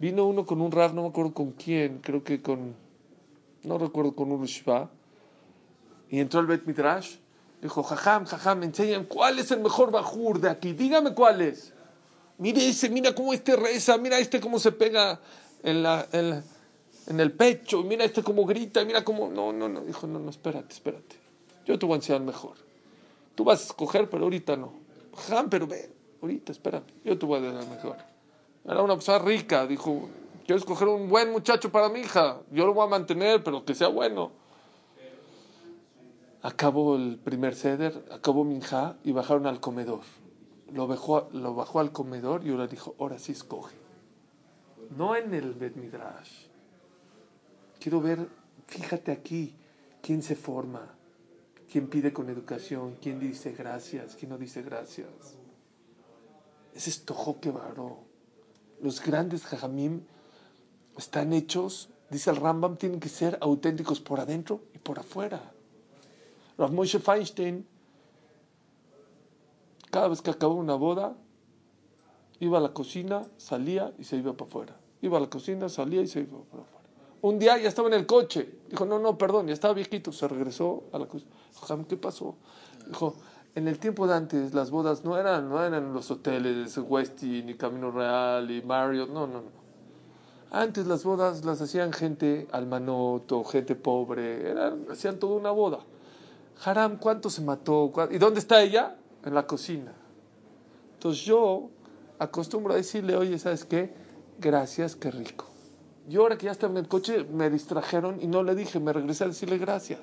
Vino 0.00 0.26
uno 0.26 0.44
con 0.44 0.60
un 0.60 0.72
raf, 0.72 0.92
no 0.92 1.02
me 1.02 1.08
acuerdo 1.10 1.34
con 1.34 1.52
quién, 1.52 2.00
creo 2.00 2.24
que 2.24 2.42
con, 2.42 2.74
no 3.62 3.78
recuerdo 3.78 4.16
con 4.16 4.32
un 4.32 4.42
ishva, 4.42 4.90
y 6.10 6.18
entró 6.18 6.40
al 6.40 6.46
Bet 6.46 6.66
Midrash 6.66 7.21
Dijo, 7.62 7.84
jajam, 7.84 8.26
jajam, 8.26 8.58
me 8.58 8.66
enseñan 8.66 9.04
cuál 9.04 9.38
es 9.38 9.52
el 9.52 9.60
mejor 9.60 9.92
bajur 9.92 10.40
de 10.40 10.50
aquí. 10.50 10.72
Dígame 10.72 11.14
cuál 11.14 11.42
es. 11.42 11.72
Mire 12.38 12.68
ese, 12.68 12.90
mira 12.90 13.14
cómo 13.14 13.32
este 13.32 13.54
reza, 13.54 13.96
mira 13.98 14.18
este 14.18 14.40
cómo 14.40 14.58
se 14.58 14.72
pega 14.72 15.20
en, 15.62 15.84
la, 15.84 16.04
en, 16.10 17.20
el 17.20 17.30
pecho, 17.30 17.84
mira 17.84 18.04
este 18.04 18.24
cómo 18.24 18.44
grita, 18.44 18.84
mira 18.84 19.04
cómo... 19.04 19.28
No, 19.28 19.52
no, 19.52 19.68
no. 19.68 19.82
Dijo, 19.82 20.08
no, 20.08 20.18
no, 20.18 20.30
espérate, 20.30 20.74
espérate. 20.74 21.16
Yo 21.64 21.78
te 21.78 21.86
voy 21.86 21.92
a 21.92 21.96
enseñar 21.96 22.22
mejor. 22.22 22.56
Tú 23.36 23.44
vas 23.44 23.60
a 23.60 23.64
escoger, 23.66 24.10
pero 24.10 24.24
ahorita 24.24 24.56
no. 24.56 24.72
Jajam, 25.14 25.48
pero 25.48 25.68
ve, 25.68 25.88
ahorita, 26.20 26.50
espérate. 26.50 26.92
Yo 27.04 27.16
te 27.16 27.24
voy 27.26 27.38
a 27.38 27.52
dar 27.52 27.64
mejor. 27.68 27.96
Era 28.64 28.82
una 28.82 28.94
persona 28.94 29.20
rica, 29.20 29.68
dijo, 29.68 30.08
quiero 30.44 30.58
escoger 30.58 30.88
un 30.88 31.08
buen 31.08 31.30
muchacho 31.30 31.70
para 31.70 31.88
mi 31.88 32.00
hija. 32.00 32.40
Yo 32.50 32.66
lo 32.66 32.74
voy 32.74 32.86
a 32.86 32.90
mantener, 32.90 33.44
pero 33.44 33.64
que 33.64 33.76
sea 33.76 33.86
bueno 33.86 34.41
acabó 36.42 36.96
el 36.96 37.18
primer 37.18 37.54
ceder, 37.54 38.04
acabó 38.10 38.44
Minja 38.44 38.98
y 39.04 39.12
bajaron 39.12 39.46
al 39.46 39.60
comedor. 39.60 40.00
Lo 40.72 40.86
bajó, 40.86 41.78
al 41.78 41.92
comedor 41.92 42.46
y 42.46 42.50
ahora 42.50 42.66
dijo, 42.66 42.94
ahora 42.98 43.18
sí 43.18 43.32
escoge. 43.32 43.76
No 44.96 45.16
en 45.16 45.32
el 45.34 45.54
Bet 45.54 45.76
Midrash. 45.76 46.46
Quiero 47.78 48.00
ver, 48.00 48.28
fíjate 48.66 49.12
aquí, 49.12 49.54
quién 50.00 50.22
se 50.22 50.34
forma, 50.34 50.94
quién 51.70 51.88
pide 51.88 52.12
con 52.12 52.28
educación, 52.28 52.96
quién 53.00 53.20
dice 53.20 53.52
gracias, 53.52 54.16
quién 54.16 54.30
no 54.30 54.38
dice 54.38 54.62
gracias. 54.62 55.36
Ese 56.74 56.90
es 56.90 57.04
que 57.40 57.50
Baró. 57.50 57.98
Los 58.80 59.02
grandes 59.04 59.44
jajamim 59.44 60.02
están 60.96 61.32
hechos, 61.32 61.90
dice 62.10 62.30
el 62.30 62.36
Rambam, 62.36 62.76
tienen 62.76 62.98
que 62.98 63.08
ser 63.08 63.38
auténticos 63.40 64.00
por 64.00 64.20
adentro 64.20 64.62
y 64.74 64.78
por 64.78 64.98
afuera. 64.98 65.51
Rav 66.58 66.72
Moshe 66.72 66.98
Feinstein, 66.98 67.66
cada 69.90 70.08
vez 70.08 70.22
que 70.22 70.30
acababa 70.30 70.58
una 70.58 70.74
boda, 70.74 71.14
iba 72.40 72.58
a 72.58 72.60
la 72.60 72.72
cocina, 72.72 73.22
salía 73.36 73.92
y 73.98 74.04
se 74.04 74.16
iba 74.16 74.32
para 74.32 74.48
afuera. 74.48 74.76
Iba 75.00 75.18
a 75.18 75.20
la 75.20 75.30
cocina, 75.30 75.68
salía 75.68 76.02
y 76.02 76.06
se 76.06 76.20
iba 76.20 76.38
para 76.44 76.62
afuera. 76.62 76.88
Un 77.22 77.38
día 77.38 77.56
ya 77.58 77.68
estaba 77.68 77.88
en 77.88 77.94
el 77.94 78.06
coche. 78.06 78.58
Dijo, 78.68 78.84
no, 78.84 78.98
no, 78.98 79.16
perdón, 79.16 79.46
ya 79.46 79.52
estaba 79.52 79.74
viejito. 79.74 80.10
Se 80.10 80.26
regresó 80.26 80.84
a 80.92 80.98
la 80.98 81.06
cocina. 81.06 81.30
Dijo, 81.50 81.86
¿qué 81.86 81.96
pasó? 81.96 82.36
Dijo, 82.88 83.14
en 83.54 83.68
el 83.68 83.78
tiempo 83.78 84.06
de 84.06 84.14
antes 84.14 84.54
las 84.54 84.70
bodas 84.70 85.04
no 85.04 85.18
eran, 85.18 85.48
no 85.48 85.62
eran 85.62 85.92
los 85.92 86.10
hoteles, 86.10 86.78
Westin, 86.78 87.46
ni 87.46 87.54
Camino 87.54 87.90
Real, 87.90 88.50
y 88.50 88.62
Marriott, 88.62 89.10
no, 89.10 89.26
no, 89.26 89.42
no. 89.42 89.62
Antes 90.50 90.86
las 90.86 91.04
bodas 91.04 91.44
las 91.44 91.60
hacían 91.60 91.92
gente 91.92 92.48
almanoto, 92.50 93.44
gente 93.44 93.74
pobre, 93.74 94.50
eran, 94.50 94.86
hacían 94.90 95.18
toda 95.18 95.36
una 95.36 95.50
boda. 95.50 95.80
Haram, 96.64 96.96
¿cuánto 96.96 97.28
se 97.28 97.42
mató? 97.42 97.92
¿Y 98.10 98.18
dónde 98.18 98.38
está 98.38 98.62
ella? 98.62 98.96
En 99.24 99.34
la 99.34 99.46
cocina. 99.46 99.92
Entonces 100.94 101.24
yo 101.24 101.70
acostumbro 102.18 102.72
a 102.74 102.76
decirle, 102.76 103.16
oye, 103.16 103.38
¿sabes 103.38 103.64
qué? 103.64 103.92
Gracias, 104.38 104.94
qué 104.94 105.10
rico. 105.10 105.46
Yo 106.08 106.22
ahora 106.22 106.36
que 106.38 106.46
ya 106.46 106.52
estaba 106.52 106.72
en 106.72 106.78
el 106.78 106.88
coche 106.88 107.24
me 107.24 107.50
distrajeron 107.50 108.20
y 108.20 108.26
no 108.26 108.42
le 108.42 108.54
dije, 108.54 108.78
me 108.78 108.92
regresé 108.92 109.24
a 109.24 109.28
decirle 109.28 109.58
gracias. 109.58 110.00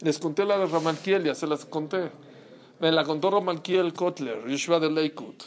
Les 0.00 0.18
conté 0.18 0.44
la 0.44 0.56
de 0.56 0.66
Ramalkiel, 0.66 1.24
ya 1.24 1.34
se 1.34 1.46
las 1.46 1.64
conté. 1.64 2.10
Me 2.80 2.90
la 2.90 3.04
contó 3.04 3.30
Ramalkiel 3.30 3.92
Kotler, 3.92 4.46
Yeshua 4.46 4.80
de 4.80 4.90
Leikut. 4.90 5.42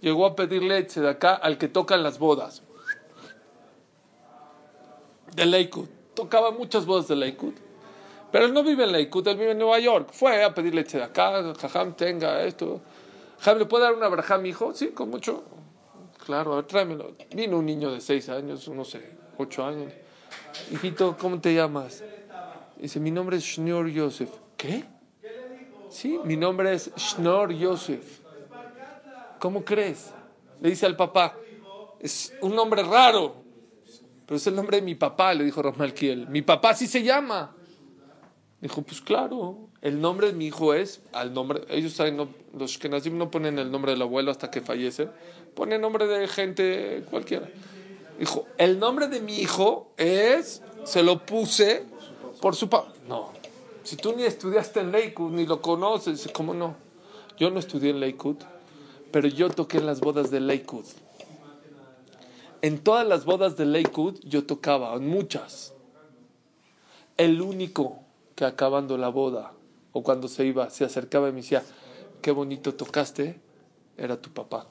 Llegó 0.00 0.26
a 0.26 0.36
pedir 0.36 0.62
leche 0.62 1.00
de 1.00 1.08
acá 1.08 1.34
al 1.34 1.58
que 1.58 1.68
tocan 1.68 2.02
las 2.02 2.18
bodas 2.18 2.62
de 5.34 5.46
Lakewood. 5.46 5.88
Tocaba 6.14 6.50
muchas 6.50 6.86
voces 6.86 7.08
de 7.08 7.16
Lakewood. 7.16 7.54
Pero 8.30 8.46
él 8.46 8.52
no 8.52 8.64
vive 8.64 8.84
en 8.84 8.92
Lakewood, 8.92 9.28
él 9.28 9.36
vive 9.36 9.52
en 9.52 9.58
Nueva 9.58 9.78
York. 9.78 10.08
Fue 10.12 10.42
a 10.42 10.52
pedir 10.54 10.74
leche 10.74 10.98
de 10.98 11.04
acá, 11.04 11.54
jajam, 11.54 11.94
tenga 11.94 12.42
esto. 12.42 12.80
Jajam, 13.38 13.58
¿le 13.58 13.66
puede 13.66 13.84
dar 13.84 13.94
una 13.94 14.08
braja 14.08 14.34
a 14.34 14.38
mi 14.38 14.48
hijo? 14.48 14.74
Sí, 14.74 14.88
con 14.88 15.10
mucho. 15.10 15.44
Claro, 16.24 16.54
a 16.54 16.56
ver, 16.56 16.64
tráemelo. 16.64 17.12
Vino 17.34 17.58
un 17.58 17.66
niño 17.66 17.92
de 17.92 18.00
seis 18.00 18.28
años, 18.28 18.68
no 18.68 18.84
sé, 18.84 19.08
ocho 19.38 19.64
años. 19.64 19.92
Hijito, 20.72 21.16
¿cómo 21.18 21.40
te 21.40 21.54
llamas? 21.54 22.02
Dice, 22.76 22.98
mi 22.98 23.10
nombre 23.10 23.36
es 23.36 23.44
Shnor 23.44 23.88
Yosef. 23.88 24.30
¿Qué? 24.56 24.84
Sí, 25.88 26.18
mi 26.24 26.36
nombre 26.36 26.74
es 26.74 26.90
Shnor 26.96 27.52
Yosef. 27.52 28.20
¿Cómo 29.38 29.64
crees? 29.64 30.12
Le 30.60 30.70
dice 30.70 30.86
al 30.86 30.96
papá, 30.96 31.36
es 32.00 32.34
un 32.40 32.56
nombre 32.56 32.82
raro. 32.82 33.43
Pero 34.26 34.36
es 34.36 34.46
el 34.46 34.54
nombre 34.54 34.78
de 34.78 34.82
mi 34.82 34.94
papá, 34.94 35.34
le 35.34 35.44
dijo 35.44 35.62
Kiel. 35.94 36.28
Mi 36.28 36.42
papá 36.42 36.74
sí 36.74 36.86
se 36.86 37.02
llama. 37.02 37.54
Dijo, 38.60 38.80
pues 38.82 39.02
claro, 39.02 39.68
el 39.82 40.00
nombre 40.00 40.28
de 40.28 40.32
mi 40.32 40.46
hijo 40.46 40.72
es, 40.72 41.02
al 41.12 41.34
nombre, 41.34 41.64
ellos 41.68 41.92
saben, 41.92 42.26
los 42.56 42.78
que 42.78 42.88
nacimos 42.88 43.18
no 43.18 43.30
ponen 43.30 43.58
el 43.58 43.70
nombre 43.70 43.92
del 43.92 44.00
abuelo 44.00 44.30
hasta 44.30 44.50
que 44.50 44.62
fallecen, 44.62 45.10
ponen 45.54 45.82
nombre 45.82 46.06
de 46.06 46.26
gente 46.28 47.04
cualquiera. 47.10 47.50
Dijo, 48.18 48.46
el 48.56 48.78
nombre 48.78 49.08
de 49.08 49.20
mi 49.20 49.36
hijo 49.38 49.92
es, 49.98 50.62
se 50.84 51.02
lo 51.02 51.26
puse 51.26 51.84
por 52.40 52.56
su 52.56 52.70
papá. 52.70 52.90
No, 53.06 53.32
si 53.82 53.96
tú 53.96 54.14
ni 54.16 54.22
estudiaste 54.22 54.80
en 54.80 54.92
Lakewood, 54.92 55.32
ni 55.32 55.44
lo 55.44 55.60
conoces, 55.60 56.26
¿cómo 56.32 56.54
no? 56.54 56.74
Yo 57.36 57.50
no 57.50 57.58
estudié 57.58 57.90
en 57.90 58.00
Lakewood, 58.00 58.38
pero 59.10 59.28
yo 59.28 59.50
toqué 59.50 59.76
en 59.76 59.84
las 59.84 60.00
bodas 60.00 60.30
de 60.30 60.40
Lakewood. 60.40 60.86
En 62.64 62.78
todas 62.78 63.06
las 63.06 63.26
bodas 63.26 63.58
de 63.58 63.66
Lakewood 63.66 64.20
yo 64.22 64.46
tocaba, 64.46 64.94
en 64.94 65.06
muchas. 65.06 65.74
El 67.18 67.42
único 67.42 67.98
que 68.34 68.46
acabando 68.46 68.96
la 68.96 69.10
boda 69.10 69.52
o 69.92 70.02
cuando 70.02 70.28
se 70.28 70.46
iba, 70.46 70.70
se 70.70 70.82
acercaba 70.82 71.28
y 71.28 71.32
me 71.32 71.42
decía, 71.42 71.62
qué 72.22 72.30
bonito 72.30 72.72
tocaste, 72.72 73.38
era 73.98 74.16
tu 74.16 74.30
papá. 74.30 74.66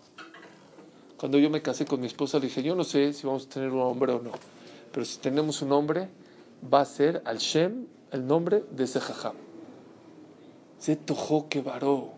Cuando 1.17 1.38
yo 1.38 1.51
me 1.51 1.62
casé 1.62 1.86
con 1.86 2.01
mi 2.01 2.08
esposa 2.08 2.39
le 2.39 2.47
dije, 2.47 2.63
yo 2.63 2.73
no 2.73 2.84
sé 2.84 3.13
si 3.13 3.27
vamos 3.27 3.45
a 3.45 3.49
tener 3.49 3.69
un 3.69 3.82
hombre 3.82 4.12
o 4.12 4.23
no, 4.23 4.32
pero 4.91 5.06
si 5.06 5.19
tenemos 5.19 5.62
un 5.62 5.71
hombre, 5.71 6.10
va 6.73 6.82
a 6.82 6.86
ser 6.86 7.21
al 7.25 7.38
Shem 7.38 7.86
el 8.10 8.25
nombre 8.25 8.63
de 8.71 8.86
ese. 8.86 9.01
Se 10.79 10.95
tojó 10.95 11.47
que 11.47 11.62
varó. 11.62 12.10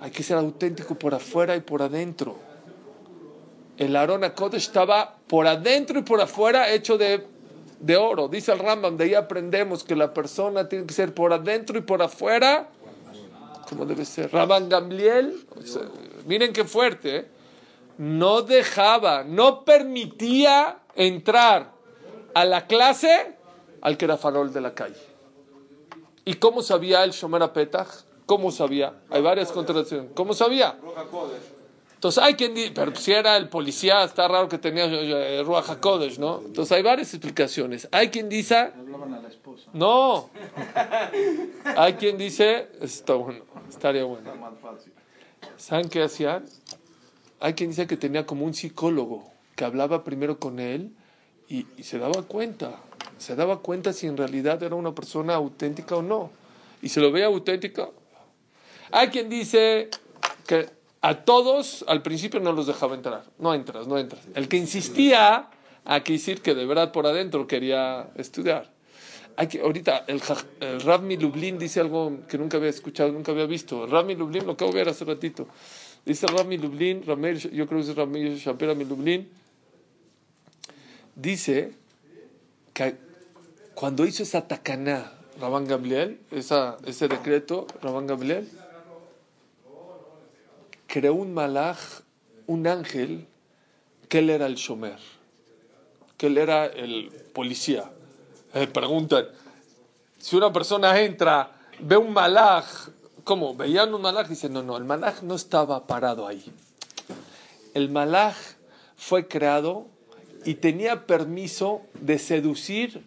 Hay 0.00 0.12
que 0.12 0.22
ser 0.22 0.38
auténtico 0.38 0.94
por 0.94 1.12
afuera 1.12 1.56
y 1.56 1.60
por 1.60 1.82
adentro 1.82 2.51
el 3.78 3.96
Arona 3.96 4.34
Kodesh 4.34 4.66
estaba 4.66 5.16
por 5.26 5.46
adentro 5.46 5.98
y 5.98 6.02
por 6.02 6.20
afuera 6.20 6.70
hecho 6.70 6.98
de, 6.98 7.26
de, 7.80 7.96
oro. 7.96 8.28
Dice 8.28 8.52
el 8.52 8.58
Rambam, 8.58 8.96
de 8.96 9.04
ahí 9.04 9.14
aprendemos 9.14 9.84
que 9.84 9.96
la 9.96 10.12
persona 10.12 10.68
tiene 10.68 10.86
que 10.86 10.94
ser 10.94 11.14
por 11.14 11.32
adentro 11.32 11.78
y 11.78 11.82
por 11.82 12.02
afuera, 12.02 12.68
como 13.68 13.86
debe 13.86 14.04
ser. 14.04 14.32
Rabban 14.32 14.68
Gamliel, 14.68 15.46
miren 16.26 16.52
qué 16.52 16.64
fuerte, 16.64 17.16
¿eh? 17.16 17.26
no 17.98 18.42
dejaba, 18.42 19.24
no 19.24 19.64
permitía 19.64 20.80
entrar 20.94 21.72
a 22.34 22.44
la 22.44 22.66
clase 22.66 23.36
al 23.80 23.96
que 23.96 24.04
era 24.04 24.16
farol 24.16 24.52
de 24.52 24.60
la 24.60 24.74
calle. 24.74 25.00
¿Y 26.24 26.34
cómo 26.34 26.62
sabía 26.62 27.02
el 27.04 27.10
Shomer 27.10 27.52
Petach? 27.52 27.88
¿Cómo 28.26 28.50
sabía? 28.50 28.94
Hay 29.10 29.20
varias 29.20 29.50
contradicciones. 29.50 30.12
¿Cómo 30.14 30.34
sabía? 30.34 30.78
Entonces 32.02 32.24
hay 32.24 32.34
quien 32.34 32.52
dice, 32.52 32.72
pero 32.74 32.92
si 32.96 33.12
era 33.12 33.36
el 33.36 33.48
policía, 33.48 34.02
está 34.02 34.26
raro 34.26 34.48
que 34.48 34.58
tenía 34.58 34.86
eh, 34.86 35.40
Ruach 35.44 35.70
HaKodesh, 35.70 36.18
¿no? 36.18 36.42
Entonces 36.44 36.72
hay 36.72 36.82
varias 36.82 37.14
explicaciones. 37.14 37.86
Hay 37.92 38.08
quien 38.08 38.28
dice... 38.28 38.72
No. 39.72 40.28
Hay 41.76 41.92
quien 41.92 42.18
dice, 42.18 42.70
está 42.80 43.14
bueno, 43.14 43.44
estaría 43.68 44.02
bueno. 44.02 44.32
¿Saben 45.56 45.88
qué 45.88 46.02
hacían? 46.02 46.44
Hay 47.38 47.54
quien 47.54 47.70
dice 47.70 47.86
que 47.86 47.96
tenía 47.96 48.26
como 48.26 48.46
un 48.46 48.54
psicólogo 48.54 49.30
que 49.54 49.64
hablaba 49.64 50.02
primero 50.02 50.40
con 50.40 50.58
él 50.58 50.90
y, 51.48 51.68
y 51.76 51.84
se 51.84 52.00
daba 52.00 52.24
cuenta, 52.24 52.80
se 53.18 53.36
daba 53.36 53.60
cuenta 53.60 53.92
si 53.92 54.08
en 54.08 54.16
realidad 54.16 54.60
era 54.60 54.74
una 54.74 54.92
persona 54.92 55.36
auténtica 55.36 55.94
o 55.94 56.02
no. 56.02 56.32
Y 56.82 56.88
se 56.88 56.98
lo 56.98 57.12
ve 57.12 57.22
auténtica. 57.22 57.90
Hay 58.90 59.06
quien 59.06 59.28
dice 59.28 59.88
que 60.48 60.81
a 61.02 61.24
todos 61.24 61.84
al 61.88 62.00
principio 62.00 62.38
no 62.40 62.52
los 62.52 62.68
dejaba 62.68 62.94
entrar. 62.94 63.24
No 63.38 63.52
entras, 63.54 63.88
no 63.88 63.98
entras. 63.98 64.22
El 64.34 64.48
que 64.48 64.56
insistía, 64.56 65.50
hay 65.84 66.00
que 66.02 66.12
decir 66.12 66.40
que 66.40 66.54
de 66.54 66.64
verdad 66.64 66.92
por 66.92 67.06
adentro 67.06 67.46
quería 67.46 68.08
estudiar. 68.14 68.70
Hay 69.36 69.48
que, 69.48 69.60
ahorita 69.60 70.04
el, 70.06 70.22
el 70.60 70.80
Rav 70.80 71.02
Lublin 71.02 71.58
dice 71.58 71.80
algo 71.80 72.20
que 72.28 72.38
nunca 72.38 72.58
había 72.58 72.70
escuchado, 72.70 73.10
nunca 73.10 73.32
había 73.32 73.46
visto. 73.46 73.84
El 73.84 74.16
Lublin, 74.16 74.46
lo 74.46 74.52
acabo 74.52 74.70
de 74.70 74.78
ver 74.78 74.88
hace 74.90 75.04
ratito. 75.04 75.48
Dice 76.06 76.26
el 76.26 76.36
Rav 76.36 76.48
Lublin, 76.48 77.04
Ramel, 77.04 77.38
yo 77.50 77.66
creo 77.66 77.80
que 77.80 77.90
es 77.90 77.96
Ramel 77.96 78.36
Shapira 78.36 78.74
Lublin, 78.74 79.28
dice 81.16 81.72
que 82.72 82.96
cuando 83.74 84.06
hizo 84.06 84.22
esa 84.22 84.46
tacaná, 84.46 85.12
Rabán 85.40 85.66
Gamliel, 85.66 86.20
esa, 86.30 86.76
ese 86.86 87.08
decreto, 87.08 87.66
Rabán 87.82 88.06
Gamliel, 88.06 88.48
creó 90.92 91.14
un 91.14 91.32
malaj, 91.32 91.78
un 92.46 92.66
ángel, 92.66 93.26
que 94.10 94.18
él 94.18 94.28
era 94.28 94.44
el 94.44 94.56
shomer, 94.56 94.98
que 96.18 96.26
él 96.26 96.36
era 96.36 96.66
el 96.66 97.10
policía. 97.32 97.90
Eh, 98.52 98.66
preguntan, 98.66 99.24
si 100.18 100.36
una 100.36 100.52
persona 100.52 101.00
entra, 101.00 101.50
ve 101.80 101.96
un 101.96 102.12
malaj, 102.12 102.66
¿cómo? 103.24 103.54
¿Veían 103.56 103.94
un 103.94 104.02
malaj? 104.02 104.28
Dice, 104.28 104.50
no, 104.50 104.62
no, 104.62 104.76
el 104.76 104.84
malaj 104.84 105.22
no 105.22 105.34
estaba 105.34 105.86
parado 105.86 106.26
ahí. 106.26 106.44
El 107.72 107.88
malaj 107.88 108.36
fue 108.94 109.26
creado 109.26 109.86
y 110.44 110.56
tenía 110.56 111.06
permiso 111.06 111.80
de 112.02 112.18
seducir 112.18 113.02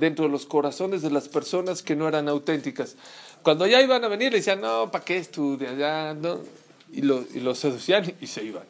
dentro 0.00 0.24
de 0.24 0.32
los 0.32 0.46
corazones 0.46 1.00
de 1.00 1.12
las 1.12 1.28
personas 1.28 1.84
que 1.84 1.94
no 1.94 2.08
eran 2.08 2.28
auténticas. 2.28 2.96
Cuando 3.44 3.68
ya 3.68 3.80
iban 3.80 4.02
a 4.02 4.08
venir, 4.08 4.32
le 4.32 4.38
decían, 4.38 4.60
no, 4.60 4.90
¿para 4.90 5.04
qué 5.04 5.18
estudias? 5.18 5.78
Ya, 5.78 6.12
no. 6.12 6.40
Y 6.92 7.02
lo, 7.02 7.24
y 7.34 7.40
lo 7.40 7.54
seducían 7.54 8.12
y 8.20 8.26
se 8.26 8.44
iban. 8.44 8.64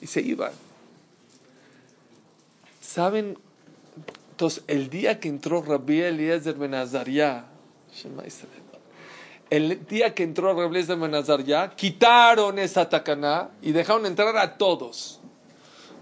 Y 0.00 0.06
se 0.06 0.20
iban. 0.20 0.52
¿Saben? 2.80 3.36
Entonces, 4.30 4.64
el 4.66 4.90
día 4.90 5.20
que 5.20 5.28
entró 5.28 5.62
Rabbi 5.62 6.00
Eliezer 6.00 6.54
Ben 6.54 6.74
Azariah, 6.74 7.44
el 9.50 9.86
día 9.86 10.14
que 10.14 10.22
entró 10.22 10.52
Rabbi 10.54 10.76
Eliezer 10.76 10.98
Ben 10.98 11.14
Azariah, 11.14 11.74
quitaron 11.76 12.58
esa 12.58 12.88
tacaná 12.88 13.50
y 13.62 13.72
dejaron 13.72 14.06
entrar 14.06 14.36
a 14.36 14.56
todos. 14.58 15.20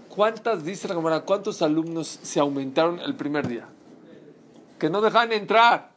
¿Cuántas, 0.09 0.63
dice 0.63 0.87
la 0.87 0.93
cámara, 0.93 1.21
cuántos 1.21 1.61
alumnos 1.63 2.19
se 2.21 2.39
aumentaron 2.39 2.99
el 2.99 3.15
primer 3.15 3.47
día? 3.47 3.67
Que 4.77 4.89
no 4.89 5.01
dejan 5.01 5.31
entrar. 5.31 5.89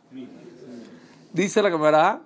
Dice 1.32 1.60
la 1.60 1.70
cámara. 1.70 2.22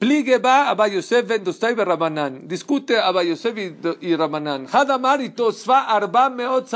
Pligue 0.00 0.38
va 0.38 0.70
Abba 0.70 0.88
Yosef 0.88 1.26
ben 1.28 1.44
Dostai 1.44 1.74
be 1.74 1.84
Rabanan. 1.84 2.48
Discute 2.48 2.96
Abba 2.98 3.22
Yosef 3.22 3.54
y, 4.00 4.16
Rabanan. 4.16 4.66
Hadamar 4.66 5.20
y 5.20 5.28
Tosfa 5.28 5.84
arba 5.94 6.30
meot. 6.30 6.66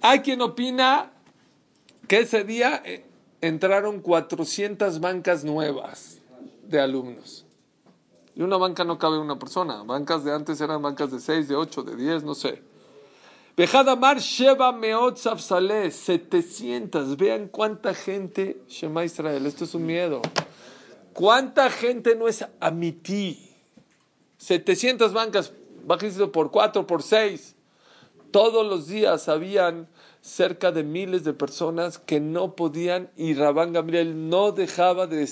Hay 0.00 0.20
quien 0.20 0.40
opina 0.40 1.10
que 2.08 2.20
ese 2.20 2.44
día 2.44 2.80
eh, 2.82 3.04
entraron 3.42 4.00
400 4.00 5.00
bancas 5.00 5.44
nuevas 5.44 6.22
de 6.66 6.80
alumnos. 6.80 7.44
Y 8.34 8.40
una 8.40 8.56
banca 8.56 8.82
no 8.84 8.98
cabe 8.98 9.18
una 9.18 9.38
persona. 9.38 9.82
Bancas 9.82 10.24
de 10.24 10.32
antes 10.32 10.62
eran 10.62 10.80
bancas 10.80 11.10
de 11.10 11.20
6, 11.20 11.46
de 11.46 11.56
8, 11.56 11.82
de 11.82 11.94
10, 11.94 12.24
no 12.24 12.34
sé. 12.34 12.62
Bejadamar 13.54 14.18
Sheba 14.18 14.72
Meot 14.72 15.18
Safsale, 15.18 15.90
700. 15.90 17.18
Vean 17.18 17.48
cuánta 17.48 17.92
gente, 17.92 18.62
Shema 18.66 19.04
Israel, 19.04 19.44
esto 19.44 19.64
es 19.64 19.74
un 19.74 19.84
miedo. 19.84 20.22
¿Cuánta 21.12 21.70
gente 21.70 22.14
no 22.14 22.28
es 22.28 22.44
amití? 22.60 23.50
700 24.38 25.12
bancas, 25.12 25.52
bajito 25.84 26.32
por 26.32 26.50
4, 26.50 26.86
por 26.86 27.02
6. 27.02 27.54
Todos 28.30 28.66
los 28.66 28.86
días 28.86 29.28
habían 29.28 29.88
cerca 30.22 30.70
de 30.70 30.82
miles 30.82 31.24
de 31.24 31.32
personas 31.32 31.98
que 31.98 32.20
no 32.20 32.54
podían 32.54 33.10
y 33.16 33.34
Rabán 33.34 33.72
Gabriel 33.72 34.28
no 34.28 34.52
dejaba 34.52 35.06
de, 35.06 35.28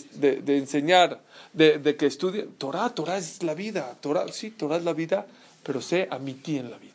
enseñar, 0.46 1.22
de, 1.52 1.78
de 1.78 1.96
que 1.96 2.06
estudien. 2.06 2.52
Torah, 2.58 2.90
Torah 2.90 3.18
es 3.18 3.42
la 3.42 3.54
vida. 3.54 3.96
Torah, 4.00 4.26
sí, 4.32 4.50
Torah 4.50 4.76
es 4.76 4.84
la 4.84 4.94
vida, 4.94 5.26
pero 5.62 5.80
sé 5.80 6.08
amití 6.10 6.58
en 6.58 6.70
la 6.70 6.78
vida. 6.78 6.94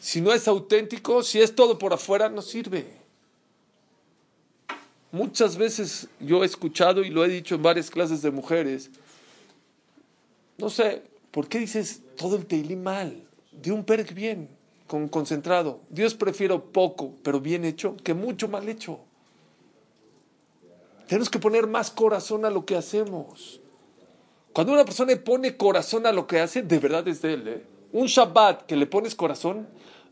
Si 0.00 0.20
no 0.20 0.32
es 0.32 0.48
auténtico, 0.48 1.22
si 1.22 1.40
es 1.40 1.54
todo 1.54 1.78
por 1.78 1.92
afuera, 1.92 2.28
no 2.30 2.40
sirve. 2.40 2.99
Muchas 5.12 5.56
veces 5.56 6.08
yo 6.20 6.42
he 6.42 6.46
escuchado 6.46 7.02
y 7.02 7.10
lo 7.10 7.24
he 7.24 7.28
dicho 7.28 7.56
en 7.56 7.62
varias 7.62 7.90
clases 7.90 8.22
de 8.22 8.30
mujeres, 8.30 8.90
no 10.56 10.70
sé, 10.70 11.02
¿por 11.30 11.48
qué 11.48 11.58
dices 11.58 12.02
todo 12.16 12.36
el 12.36 12.46
Teilim 12.46 12.82
mal? 12.82 13.24
De 13.50 13.72
un 13.72 13.84
perk 13.84 14.14
bien, 14.14 14.48
con 14.86 15.08
concentrado. 15.08 15.80
Dios 15.88 16.14
prefiero 16.14 16.64
poco, 16.64 17.14
pero 17.22 17.40
bien 17.40 17.64
hecho, 17.64 17.96
que 18.04 18.14
mucho 18.14 18.46
mal 18.48 18.68
hecho. 18.68 19.00
Tenemos 21.08 21.28
que 21.28 21.40
poner 21.40 21.66
más 21.66 21.90
corazón 21.90 22.44
a 22.44 22.50
lo 22.50 22.64
que 22.64 22.76
hacemos. 22.76 23.60
Cuando 24.52 24.72
una 24.72 24.84
persona 24.84 25.12
pone 25.24 25.56
corazón 25.56 26.06
a 26.06 26.12
lo 26.12 26.26
que 26.26 26.38
hace, 26.38 26.62
de 26.62 26.78
verdad 26.78 27.06
es 27.08 27.22
de 27.22 27.34
él. 27.34 27.48
¿eh? 27.48 27.64
Un 27.92 28.06
Shabbat 28.06 28.66
que 28.66 28.76
le 28.76 28.86
pones 28.86 29.14
corazón, 29.14 29.66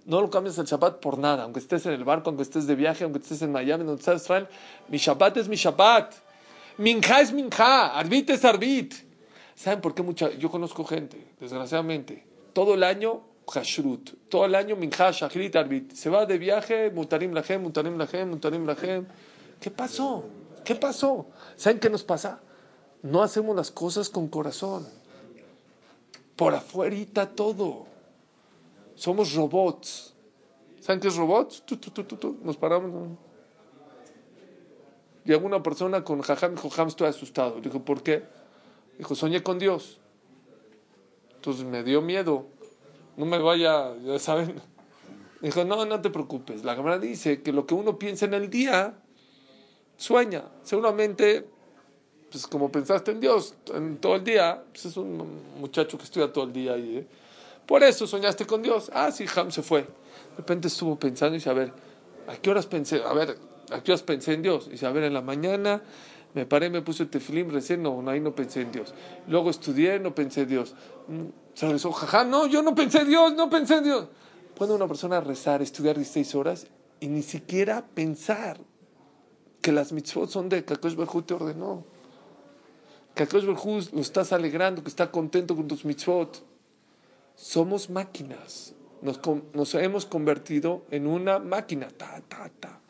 no 0.08 0.22
lo 0.22 0.30
cambias 0.30 0.56
el 0.56 0.64
Shabbat 0.64 1.00
por 1.00 1.18
nada. 1.18 1.44
Aunque 1.44 1.60
estés 1.60 1.84
en 1.84 1.92
el 1.92 2.02
barco, 2.02 2.30
aunque 2.30 2.42
estés 2.42 2.66
de 2.66 2.74
viaje, 2.74 3.04
aunque 3.04 3.18
estés 3.18 3.42
en 3.42 3.52
Miami, 3.52 3.84
donde 3.84 4.00
estés 4.00 4.22
Israel, 4.22 4.48
mi 4.88 4.96
Shabbat 4.96 5.36
es 5.36 5.48
mi 5.48 5.56
Shabbat. 5.56 6.14
Minja 6.78 7.20
es 7.20 7.32
minja, 7.32 7.98
arbit 7.98 8.30
es 8.30 8.44
arbit. 8.44 8.94
¿Saben 9.54 9.80
por 9.82 9.94
qué 9.94 10.02
mucha? 10.02 10.30
Yo 10.30 10.50
conozco 10.50 10.84
gente, 10.84 11.32
desgraciadamente, 11.38 12.24
todo 12.54 12.74
el 12.74 12.84
año 12.84 13.20
hashrut, 13.52 14.10
todo 14.28 14.46
el 14.46 14.54
año 14.54 14.76
minja, 14.76 15.10
shachrit, 15.10 15.56
arbit. 15.56 15.92
Se 15.92 16.08
va 16.08 16.24
de 16.24 16.38
viaje, 16.38 16.90
mutarim 16.90 17.32
lahem, 17.34 17.62
mutarim 17.62 17.98
lahem, 17.98 18.30
mutarim 18.30 18.64
lahem. 18.64 19.06
¿Qué 19.60 19.70
pasó? 19.70 20.24
¿Qué 20.64 20.74
pasó? 20.74 21.26
¿Saben 21.56 21.80
qué 21.80 21.90
nos 21.90 22.04
pasa? 22.04 22.40
No 23.02 23.22
hacemos 23.22 23.54
las 23.54 23.70
cosas 23.70 24.08
con 24.08 24.28
corazón. 24.28 24.86
Por 26.34 26.54
afuerita 26.54 27.26
todo. 27.26 27.86
Somos 28.98 29.32
robots. 29.32 30.12
¿Saben 30.80 30.98
qué 30.98 31.06
es 31.06 31.14
robots? 31.14 31.62
Tu, 31.64 31.76
tu, 31.76 31.90
tu. 31.90 32.36
Nos 32.42 32.56
paramos. 32.56 32.90
¿no? 32.90 33.16
Llegó 35.24 35.46
una 35.46 35.62
persona 35.62 36.02
con 36.02 36.20
jajam, 36.20 36.56
dijo, 36.56 36.68
jajam, 36.68 36.88
estoy 36.88 37.06
asustado. 37.06 37.60
Dijo, 37.60 37.84
¿por 37.84 38.02
qué? 38.02 38.24
Dijo, 38.98 39.14
soñé 39.14 39.44
con 39.44 39.60
Dios. 39.60 40.00
Entonces 41.36 41.64
me 41.64 41.84
dio 41.84 42.02
miedo. 42.02 42.46
No 43.16 43.24
me 43.24 43.38
vaya, 43.38 43.96
ya 43.98 44.18
saben. 44.18 44.60
Dijo, 45.42 45.64
no, 45.64 45.84
no 45.84 46.00
te 46.00 46.10
preocupes. 46.10 46.64
La 46.64 46.74
cámara 46.74 46.98
dice 46.98 47.40
que 47.40 47.52
lo 47.52 47.66
que 47.66 47.74
uno 47.74 48.00
piensa 48.00 48.24
en 48.24 48.34
el 48.34 48.50
día, 48.50 48.98
sueña. 49.96 50.42
Seguramente, 50.64 51.46
pues 52.32 52.48
como 52.48 52.72
pensaste 52.72 53.12
en 53.12 53.20
Dios 53.20 53.54
en 53.72 53.98
todo 53.98 54.16
el 54.16 54.24
día, 54.24 54.64
pues 54.72 54.86
es 54.86 54.96
un 54.96 55.40
muchacho 55.60 55.96
que 55.96 56.02
estudia 56.04 56.32
todo 56.32 56.46
el 56.46 56.52
día 56.52 56.76
y 56.76 56.96
¿eh? 56.96 57.06
Por 57.68 57.82
eso 57.82 58.06
soñaste 58.06 58.46
con 58.46 58.62
Dios. 58.62 58.90
Ah, 58.94 59.12
sí, 59.12 59.26
Ham 59.36 59.50
se 59.50 59.62
fue. 59.62 59.82
De 59.82 60.36
repente 60.38 60.68
estuvo 60.68 60.98
pensando 60.98 61.34
y 61.34 61.38
dice, 61.38 61.50
a 61.50 61.52
ver, 61.52 61.70
¿a 62.26 62.34
qué 62.36 62.48
horas 62.48 62.64
pensé? 62.64 63.02
A 63.04 63.12
ver, 63.12 63.36
¿a 63.70 63.82
qué 63.82 63.92
horas 63.92 64.02
pensé 64.02 64.32
en 64.32 64.40
Dios? 64.40 64.68
Y 64.68 64.70
dice, 64.70 64.86
a 64.86 64.90
ver, 64.90 65.04
en 65.04 65.12
la 65.12 65.20
mañana 65.20 65.82
me 66.32 66.46
paré, 66.46 66.70
me 66.70 66.80
puse 66.80 67.02
el 67.02 67.10
tefilim, 67.10 67.50
recé, 67.50 67.76
no, 67.76 68.02
ahí 68.08 68.20
no 68.20 68.34
pensé 68.34 68.62
en 68.62 68.72
Dios. 68.72 68.94
Luego 69.26 69.50
estudié, 69.50 70.00
no 70.00 70.14
pensé 70.14 70.42
en 70.42 70.48
Dios. 70.48 70.74
Mm, 71.08 71.24
Se 71.52 71.66
regresó, 71.66 71.92
jaja, 71.92 72.24
no, 72.24 72.46
yo 72.46 72.62
no 72.62 72.74
pensé 72.74 73.02
en 73.02 73.08
Dios, 73.10 73.34
no 73.34 73.50
pensé 73.50 73.76
en 73.76 73.84
Dios. 73.84 74.08
Puede 74.54 74.72
una 74.72 74.88
persona 74.88 75.20
rezar, 75.20 75.60
estudiar 75.60 75.96
16 75.96 76.34
horas 76.36 76.68
y 77.00 77.08
ni 77.08 77.22
siquiera 77.22 77.84
pensar 77.94 78.58
que 79.60 79.72
las 79.72 79.92
mitzvot 79.92 80.30
son 80.30 80.48
de 80.48 80.64
Kakosh 80.64 80.94
Barhu 80.94 81.20
te 81.20 81.34
ordenó. 81.34 81.84
Kakosh 83.14 83.44
Barhu 83.44 83.80
lo 83.92 84.00
estás 84.00 84.32
alegrando, 84.32 84.82
que 84.82 84.88
está 84.88 85.10
contento 85.10 85.54
con 85.54 85.68
tus 85.68 85.84
mitzvot. 85.84 86.47
Somos 87.38 87.88
máquinas. 87.88 88.74
Nos, 89.00 89.74
hemos 89.76 90.06
convertido 90.06 90.82
en 90.90 91.06
una 91.06 91.38
máquina. 91.38 91.86
Ta, 91.86 92.20
ta, 92.28 92.50
ta. 92.58 92.80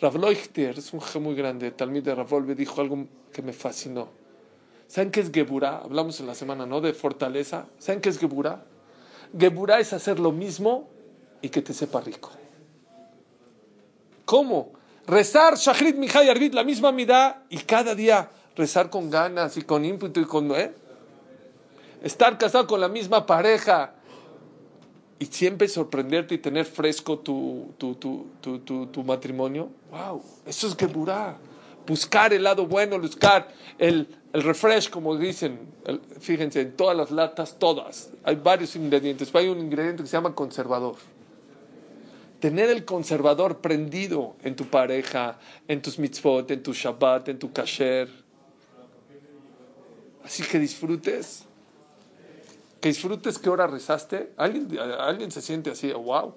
Rav 0.00 0.16
Leuchter 0.16 0.76
es 0.76 0.92
un 0.92 1.00
jefe 1.00 1.20
muy 1.20 1.36
grande. 1.36 1.70
Talmid 1.70 2.02
de 2.02 2.16
Rav 2.16 2.28
dijo 2.56 2.80
algo 2.80 3.06
que 3.32 3.42
me 3.42 3.52
fascinó. 3.52 4.08
¿Saben 4.88 5.12
qué 5.12 5.20
es 5.20 5.30
Geburá? 5.30 5.78
Hablamos 5.78 6.18
en 6.18 6.26
la 6.26 6.34
semana, 6.34 6.66
¿no? 6.66 6.80
De 6.80 6.92
fortaleza. 6.92 7.66
¿Saben 7.78 8.00
qué 8.00 8.08
es 8.08 8.18
Geburá? 8.18 8.64
Geburá 9.38 9.78
es 9.78 9.92
hacer 9.92 10.18
lo 10.18 10.32
mismo 10.32 10.88
y 11.40 11.48
que 11.48 11.62
te 11.62 11.72
sepa 11.72 12.00
rico. 12.00 12.32
¿Cómo? 14.24 14.72
Rezar 15.06 15.54
Shachrit 15.54 15.94
Mijay 15.94 16.28
Arbit, 16.28 16.54
la 16.54 16.64
misma 16.64 16.90
midá, 16.90 17.44
y 17.48 17.58
cada 17.58 17.94
día 17.94 18.30
rezar 18.56 18.90
con 18.90 19.10
ganas 19.10 19.56
y 19.56 19.62
con 19.62 19.84
ímpetu 19.84 20.20
y 20.20 20.24
con... 20.24 20.50
¿eh? 20.56 20.72
Estar 22.02 22.38
casado 22.38 22.66
con 22.66 22.80
la 22.80 22.88
misma 22.88 23.26
pareja 23.26 23.94
y 25.18 25.26
siempre 25.26 25.68
sorprenderte 25.68 26.34
y 26.34 26.38
tener 26.38 26.64
fresco 26.64 27.18
tu, 27.18 27.74
tu, 27.76 27.94
tu, 27.94 28.86
tu, 28.86 29.04
matrimonio. 29.04 29.68
¡Wow! 29.90 30.22
Eso 30.46 30.66
es 30.66 30.76
Geburah. 30.76 31.36
Buscar 31.86 32.32
el 32.32 32.42
lado 32.42 32.66
bueno, 32.66 32.98
buscar 32.98 33.48
el, 33.78 34.08
el 34.32 34.42
refresh, 34.42 34.88
como 34.88 35.16
dicen. 35.16 35.60
fíjense, 36.20 36.62
en 36.62 36.74
todas 36.74 36.96
las 36.96 37.10
latas, 37.10 37.58
todas. 37.58 38.10
Hay 38.24 38.36
varios 38.36 38.74
ingredientes. 38.76 39.34
Hay 39.34 39.48
un 39.48 39.58
ingrediente 39.58 40.02
que 40.02 40.08
se 40.08 40.16
llama 40.16 40.34
conservador. 40.34 40.96
Tener 42.38 42.70
el 42.70 42.86
conservador 42.86 43.58
prendido 43.58 44.36
en 44.42 44.56
tu 44.56 44.64
pareja, 44.64 45.38
en 45.68 45.82
tus 45.82 45.98
mitzvot, 45.98 46.50
en 46.50 46.62
tu 46.62 46.72
Shabbat, 46.72 47.28
en 47.28 47.38
tu 47.38 47.52
kasher. 47.52 48.08
Así 50.24 50.42
que 50.44 50.58
disfrutes 50.58 51.44
que 52.80 52.88
disfrutes 52.88 53.38
qué 53.38 53.50
hora 53.50 53.66
rezaste. 53.66 54.32
¿Alguien, 54.36 54.78
alguien 54.78 55.30
se 55.30 55.42
siente 55.42 55.70
así, 55.70 55.92
wow. 55.92 56.34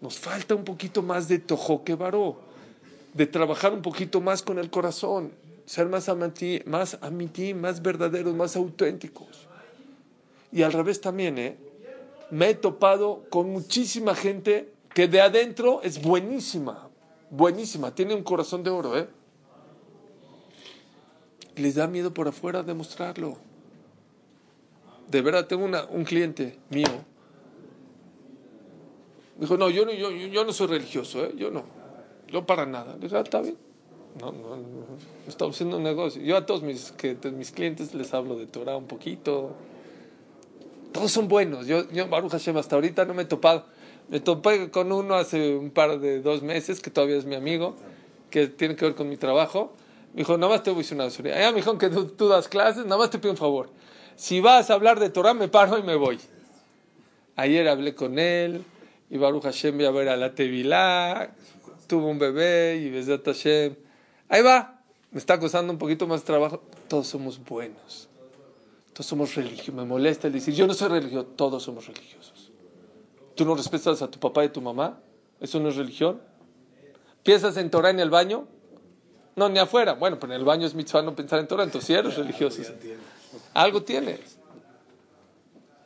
Nos 0.00 0.18
falta 0.18 0.54
un 0.54 0.64
poquito 0.64 1.02
más 1.02 1.28
de 1.28 1.38
tojoque 1.38 1.94
varó, 1.94 2.36
de 3.14 3.26
trabajar 3.26 3.72
un 3.72 3.80
poquito 3.80 4.20
más 4.20 4.42
con 4.42 4.58
el 4.58 4.68
corazón, 4.68 5.32
ser 5.64 5.88
más 5.88 6.08
amití, 6.08 6.60
más 6.66 6.98
amití, 7.00 7.54
más 7.54 7.80
verdaderos, 7.80 8.34
más 8.34 8.54
auténticos. 8.56 9.46
Y 10.52 10.62
al 10.62 10.72
revés 10.72 11.00
también, 11.00 11.38
¿eh? 11.38 11.56
Me 12.30 12.50
he 12.50 12.54
topado 12.54 13.24
con 13.30 13.50
muchísima 13.50 14.14
gente 14.14 14.72
que 14.92 15.08
de 15.08 15.20
adentro 15.20 15.80
es 15.82 16.02
buenísima, 16.02 16.88
buenísima, 17.30 17.94
tiene 17.94 18.14
un 18.14 18.22
corazón 18.22 18.62
de 18.62 18.70
oro, 18.70 18.98
¿eh? 18.98 19.08
Les 21.56 21.74
da 21.74 21.86
miedo 21.86 22.12
por 22.12 22.28
afuera 22.28 22.62
demostrarlo. 22.62 23.36
De 25.10 25.20
verdad, 25.22 25.46
tengo 25.46 25.64
un 25.64 26.04
cliente 26.04 26.58
mío. 26.70 26.88
Dijo, 29.38 29.56
no, 29.56 29.68
yo 29.68 29.84
no, 29.84 29.92
yo, 29.92 30.10
yo 30.10 30.44
no 30.44 30.52
soy 30.52 30.68
religioso, 30.68 31.24
¿eh? 31.24 31.32
yo 31.36 31.50
no, 31.50 31.64
yo 32.28 32.46
para 32.46 32.66
nada. 32.66 32.96
Le 33.00 33.08
ah, 33.16 33.20
está 33.20 33.40
bien. 33.40 33.56
No, 34.20 34.30
no, 34.30 34.56
no, 34.56 34.86
estamos 35.26 35.56
haciendo 35.56 35.76
un 35.76 35.82
negocio. 35.82 36.22
Yo 36.22 36.36
a 36.36 36.46
todos 36.46 36.62
mis, 36.62 36.92
que, 36.92 37.16
mis 37.32 37.50
clientes 37.50 37.94
les 37.94 38.14
hablo 38.14 38.36
de 38.36 38.46
Torah 38.46 38.76
un 38.76 38.86
poquito. 38.86 39.54
Todos 40.92 41.10
son 41.10 41.26
buenos. 41.26 41.66
Yo, 41.66 41.90
yo, 41.90 42.08
Baruch 42.08 42.30
Hashem, 42.30 42.56
hasta 42.56 42.76
ahorita 42.76 43.04
no 43.04 43.14
me 43.14 43.22
he 43.22 43.26
topado. 43.26 43.64
Me 44.08 44.20
topé 44.20 44.70
con 44.70 44.92
uno 44.92 45.14
hace 45.14 45.56
un 45.56 45.70
par 45.70 45.98
de 45.98 46.20
dos 46.20 46.42
meses, 46.42 46.80
que 46.80 46.90
todavía 46.90 47.16
es 47.16 47.24
mi 47.24 47.34
amigo, 47.34 47.74
que 48.30 48.46
tiene 48.46 48.76
que 48.76 48.84
ver 48.84 48.94
con 48.94 49.08
mi 49.08 49.16
trabajo 49.16 49.72
me 50.14 50.18
dijo, 50.18 50.38
nada 50.38 50.52
más 50.52 50.62
te 50.62 50.70
voy 50.70 50.78
a 50.78 50.82
decir 50.82 50.96
una 50.96 51.06
historia. 51.06 51.36
Ya 51.40 51.50
me 51.50 51.56
dijo 51.56 51.76
que 51.76 51.90
tú, 51.90 52.28
das 52.28 52.46
clases, 52.46 52.84
nada 52.84 52.98
más 52.98 53.10
te 53.10 53.18
pido 53.18 53.32
un 53.32 53.36
favor. 53.36 53.70
Si 54.14 54.40
vas 54.40 54.70
a 54.70 54.74
hablar 54.74 55.00
de 55.00 55.10
Torah, 55.10 55.34
me 55.34 55.48
paro 55.48 55.76
y 55.76 55.82
me 55.82 55.96
voy. 55.96 56.20
Ayer 57.34 57.66
hablé 57.66 57.96
con 57.96 58.20
él, 58.20 58.64
y 59.10 59.18
Baruch 59.18 59.42
Hashem 59.42 59.76
voy 59.76 59.86
a 59.86 59.90
ver 59.90 60.08
a 60.08 60.16
la 60.16 60.32
Tevilá, 60.32 61.34
tuvo 61.88 62.06
un 62.06 62.20
bebé, 62.20 62.76
y 62.76 62.90
Besat 62.90 63.24
Hashem. 63.24 63.74
Ahí 64.28 64.40
va, 64.40 64.80
me 65.10 65.18
está 65.18 65.40
costando 65.40 65.72
un 65.72 65.80
poquito 65.80 66.06
más 66.06 66.22
trabajo. 66.22 66.62
Todos 66.86 67.08
somos 67.08 67.44
buenos. 67.44 68.08
Todos 68.92 69.06
somos 69.06 69.34
religiosos. 69.34 69.74
Me 69.74 69.84
molesta 69.84 70.28
el 70.28 70.34
decir, 70.34 70.54
yo 70.54 70.68
no 70.68 70.74
soy 70.74 70.90
religioso. 70.90 71.26
Todos 71.34 71.60
somos 71.64 71.88
religiosos. 71.88 72.52
¿Tú 73.34 73.44
no 73.44 73.56
respetas 73.56 74.00
a 74.00 74.08
tu 74.08 74.20
papá 74.20 74.44
y 74.44 74.46
a 74.46 74.52
tu 74.52 74.60
mamá? 74.60 75.00
¿Eso 75.40 75.58
no 75.58 75.70
es 75.70 75.74
religión? 75.74 76.22
¿Piensas 77.24 77.56
en 77.56 77.68
Torah 77.68 77.90
en 77.90 77.98
el 77.98 78.10
baño? 78.10 78.46
No, 79.36 79.48
ni 79.48 79.58
afuera. 79.58 79.94
Bueno, 79.94 80.18
pero 80.18 80.32
en 80.32 80.40
el 80.40 80.44
baño 80.44 80.66
es 80.66 80.74
mitzvah 80.74 81.02
no 81.02 81.14
pensar 81.14 81.40
en 81.40 81.48
Torah, 81.48 81.64
entonces 81.64 81.86
si 81.86 81.94
eres 81.94 82.16
religioso. 82.16 82.62
Algo 83.52 83.82
tienes. 83.82 84.38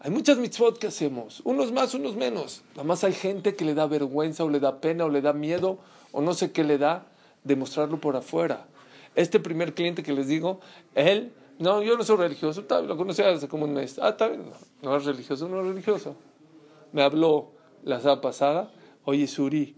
Hay 0.00 0.12
muchas 0.12 0.38
mitzvot 0.38 0.78
que 0.78 0.86
hacemos, 0.86 1.40
unos 1.44 1.72
más, 1.72 1.92
unos 1.94 2.14
menos. 2.14 2.62
Nada 2.70 2.84
más 2.84 3.02
hay 3.02 3.12
gente 3.12 3.56
que 3.56 3.64
le 3.64 3.74
da 3.74 3.86
vergüenza 3.86 4.44
o 4.44 4.48
le 4.48 4.60
da 4.60 4.80
pena 4.80 5.04
o 5.06 5.08
le 5.08 5.20
da 5.20 5.32
miedo 5.32 5.78
o 6.12 6.20
no 6.20 6.34
sé 6.34 6.52
qué 6.52 6.62
le 6.62 6.78
da 6.78 7.06
demostrarlo 7.42 7.98
por 7.98 8.14
afuera. 8.14 8.66
Este 9.16 9.40
primer 9.40 9.74
cliente 9.74 10.04
que 10.04 10.12
les 10.12 10.28
digo, 10.28 10.60
él, 10.94 11.32
no, 11.58 11.82
yo 11.82 11.96
no 11.96 12.04
soy 12.04 12.16
religioso, 12.16 12.64
lo 12.86 12.96
conocí 12.96 13.22
hace 13.22 13.48
como 13.48 13.64
un 13.64 13.74
mes. 13.74 13.98
Ah, 13.98 14.10
está 14.10 14.28
bien, 14.28 14.44
no, 14.82 14.96
es 14.96 15.04
religioso, 15.04 15.48
no 15.48 15.60
es 15.62 15.66
religioso. 15.66 16.14
Me 16.92 17.02
habló 17.02 17.50
la 17.82 17.98
semana 17.98 18.20
pasada, 18.20 18.70
oye 19.04 19.26
Suri, 19.26 19.74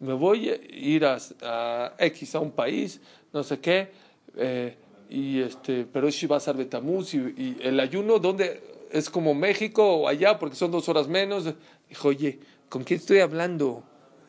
me 0.00 0.14
voy 0.14 0.48
a 0.48 0.56
ir 0.56 1.04
a, 1.04 1.94
X, 1.98 2.34
a 2.34 2.40
un 2.40 2.50
país, 2.50 3.00
no 3.32 3.42
sé 3.42 3.60
qué, 3.60 3.92
eh, 4.36 4.76
y 5.08 5.40
este, 5.40 5.84
pero 5.84 6.10
si 6.10 6.26
va 6.26 6.36
a 6.36 6.40
ser 6.40 6.56
Betamuz, 6.56 7.14
y, 7.14 7.18
y, 7.18 7.58
el 7.62 7.78
ayuno, 7.80 8.18
¿dónde? 8.18 8.62
Es 8.90 9.08
como 9.08 9.34
México 9.34 9.84
o 9.84 10.08
allá, 10.08 10.38
porque 10.38 10.56
son 10.56 10.70
dos 10.70 10.88
horas 10.88 11.06
menos. 11.06 11.44
Dijo, 11.88 12.08
oye, 12.08 12.40
¿con 12.68 12.82
quién 12.82 12.98
estoy 12.98 13.20
hablando? 13.20 13.84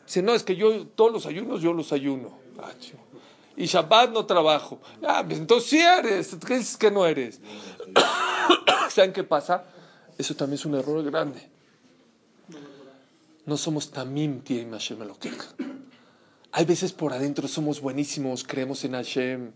Dice, 0.06 0.22
no, 0.22 0.34
es 0.34 0.42
que 0.42 0.56
yo 0.56 0.86
todos 0.88 1.12
los 1.12 1.26
ayunos, 1.26 1.62
yo 1.62 1.72
los 1.72 1.92
ayuno. 1.92 2.38
Ah, 2.58 2.72
y 3.56 3.66
Shabbat 3.66 4.10
no 4.10 4.26
trabajo. 4.26 4.80
Ah, 5.06 5.22
pues 5.26 5.38
entonces 5.38 5.70
sí 5.70 5.78
eres, 5.78 6.36
¿qué 6.46 6.58
dices 6.58 6.76
que 6.76 6.90
no 6.90 7.06
eres? 7.06 7.40
¿Saben 8.90 9.12
qué 9.12 9.24
pasa? 9.24 9.64
Eso 10.18 10.34
también 10.34 10.54
es 10.54 10.66
un 10.66 10.74
error 10.74 11.02
grande. 11.04 11.51
No 13.44 13.56
somos 13.56 13.90
tamim 13.90 14.40
tiem 14.40 14.70
Hashem 14.70 14.98
Hay 16.52 16.64
veces 16.64 16.92
por 16.92 17.12
adentro 17.12 17.48
somos 17.48 17.80
buenísimos, 17.80 18.44
creemos 18.44 18.84
en 18.84 18.92
Hashem, 18.92 19.52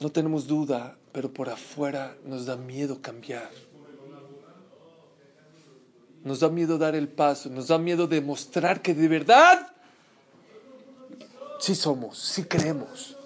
no 0.00 0.10
tenemos 0.10 0.46
duda, 0.46 0.96
pero 1.12 1.32
por 1.32 1.50
afuera 1.50 2.16
nos 2.24 2.46
da 2.46 2.56
miedo 2.56 3.02
cambiar. 3.02 3.50
Nos 6.24 6.40
da 6.40 6.48
miedo 6.48 6.78
dar 6.78 6.94
el 6.94 7.08
paso, 7.08 7.50
nos 7.50 7.68
da 7.68 7.78
miedo 7.78 8.06
demostrar 8.06 8.80
que 8.80 8.94
de 8.94 9.08
verdad 9.08 9.74
sí 11.58 11.74
somos, 11.74 12.18
sí 12.18 12.44
creemos, 12.44 13.16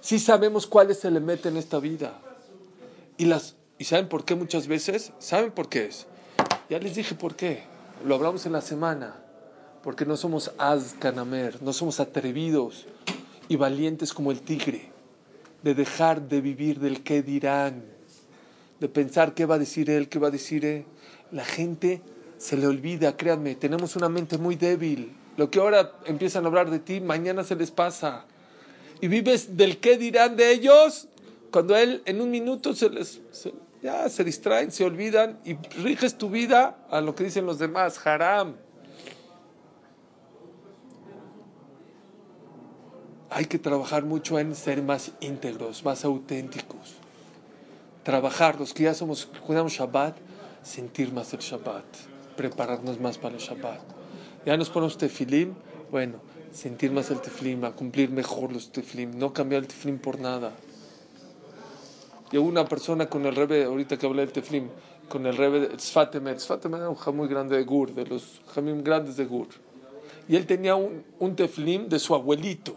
sí 0.00 0.18
sabemos 0.18 0.66
cuál 0.66 0.90
es 0.92 1.04
el 1.04 1.20
meta 1.20 1.48
en 1.48 1.56
esta 1.58 1.78
vida. 1.78 2.18
Y, 3.18 3.26
las, 3.26 3.56
¿Y 3.76 3.84
saben 3.84 4.08
por 4.08 4.24
qué 4.24 4.34
muchas 4.34 4.66
veces? 4.66 5.12
¿Saben 5.18 5.50
por 5.50 5.68
qué 5.68 5.86
es? 5.86 6.06
Ya 6.70 6.78
les 6.78 6.94
dije 6.94 7.14
por 7.14 7.36
qué 7.36 7.71
lo 8.04 8.14
hablamos 8.14 8.46
en 8.46 8.52
la 8.52 8.60
semana, 8.60 9.16
porque 9.82 10.04
no 10.04 10.16
somos 10.16 10.52
azkanamer, 10.58 11.62
no 11.62 11.72
somos 11.72 12.00
atrevidos 12.00 12.86
y 13.48 13.56
valientes 13.56 14.12
como 14.12 14.30
el 14.30 14.40
tigre, 14.40 14.90
de 15.62 15.74
dejar 15.74 16.28
de 16.28 16.40
vivir 16.40 16.80
del 16.80 17.02
qué 17.02 17.22
dirán, 17.22 17.84
de 18.80 18.88
pensar 18.88 19.34
qué 19.34 19.46
va 19.46 19.56
a 19.56 19.58
decir 19.58 19.90
él, 19.90 20.08
qué 20.08 20.18
va 20.18 20.28
a 20.28 20.32
decir 20.32 20.64
él. 20.64 20.84
La 21.30 21.44
gente 21.44 22.02
se 22.38 22.56
le 22.56 22.66
olvida, 22.66 23.16
créanme, 23.16 23.54
tenemos 23.54 23.94
una 23.96 24.08
mente 24.08 24.38
muy 24.38 24.56
débil. 24.56 25.12
Lo 25.36 25.50
que 25.50 25.60
ahora 25.60 25.92
empiezan 26.04 26.44
a 26.44 26.48
hablar 26.48 26.70
de 26.70 26.78
ti, 26.78 27.00
mañana 27.00 27.44
se 27.44 27.56
les 27.56 27.70
pasa. 27.70 28.24
Y 29.00 29.08
vives 29.08 29.56
del 29.56 29.78
qué 29.78 29.96
dirán 29.96 30.36
de 30.36 30.52
ellos, 30.52 31.08
cuando 31.50 31.76
él 31.76 32.02
en 32.06 32.20
un 32.20 32.30
minuto 32.30 32.74
se 32.74 32.90
les 32.90 33.20
ya 33.82 34.08
se 34.08 34.22
distraen, 34.22 34.70
se 34.70 34.84
olvidan 34.84 35.40
y 35.44 35.54
riges 35.82 36.16
tu 36.16 36.30
vida 36.30 36.86
a 36.88 37.00
lo 37.00 37.14
que 37.14 37.24
dicen 37.24 37.44
los 37.44 37.58
demás, 37.58 38.00
haram. 38.06 38.56
Hay 43.28 43.46
que 43.46 43.58
trabajar 43.58 44.04
mucho 44.04 44.38
en 44.38 44.54
ser 44.54 44.82
más 44.82 45.12
íntegros, 45.20 45.84
más 45.84 46.04
auténticos. 46.04 46.94
Trabajar, 48.04 48.58
los 48.60 48.72
que 48.72 48.84
ya 48.84 48.94
somos, 48.94 49.26
cuidamos 49.46 49.72
Shabbat, 49.72 50.16
sentir 50.62 51.12
más 51.12 51.32
el 51.32 51.40
Shabbat, 51.40 51.84
prepararnos 52.36 53.00
más 53.00 53.18
para 53.18 53.34
el 53.34 53.40
Shabbat. 53.40 53.80
Ya 54.44 54.56
nos 54.56 54.70
ponemos 54.70 54.98
tefilim, 54.98 55.54
bueno, 55.90 56.20
sentir 56.52 56.92
más 56.92 57.10
el 57.10 57.20
tefilim, 57.20 57.64
a 57.64 57.72
cumplir 57.72 58.10
mejor 58.10 58.52
los 58.52 58.70
tefilim, 58.70 59.18
no 59.18 59.32
cambiar 59.32 59.62
el 59.62 59.68
tefilim 59.68 59.98
por 59.98 60.20
nada. 60.20 60.52
Llegó 62.32 62.46
una 62.46 62.64
persona 62.64 63.10
con 63.10 63.26
el 63.26 63.36
rebe, 63.36 63.64
ahorita 63.64 63.98
que 63.98 64.06
hablé 64.06 64.22
del 64.22 64.32
teflim, 64.32 64.68
con 65.06 65.26
el 65.26 65.36
rebe 65.36 65.60
de 65.60 65.76
Tzfatemet. 65.76 66.38
Tzfatemet 66.38 66.80
era 66.80 66.88
un 66.88 66.96
jam 66.96 67.14
muy 67.14 67.28
grande 67.28 67.58
de 67.58 67.64
Gur, 67.64 67.94
de 67.94 68.06
los 68.06 68.40
jamim 68.54 68.82
grandes 68.82 69.18
de 69.18 69.26
Gur. 69.26 69.48
Y 70.26 70.36
él 70.36 70.46
tenía 70.46 70.74
un, 70.74 71.36
teflim 71.36 71.90
de 71.90 71.98
su 71.98 72.14
abuelito 72.14 72.74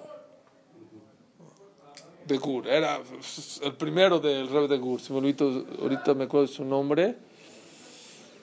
de 2.27 2.37
Gur. 2.37 2.67
Era 2.67 2.99
el 3.63 3.73
primero 3.75 4.19
del 4.19 4.49
rebe 4.49 4.67
de 4.67 4.77
Gur. 4.77 4.99
Se 4.99 5.13
me 5.13 5.19
olvidó, 5.19 5.65
ahorita 5.81 6.13
me 6.15 6.25
acuerdo 6.25 6.47
su 6.47 6.65
nombre. 6.65 7.15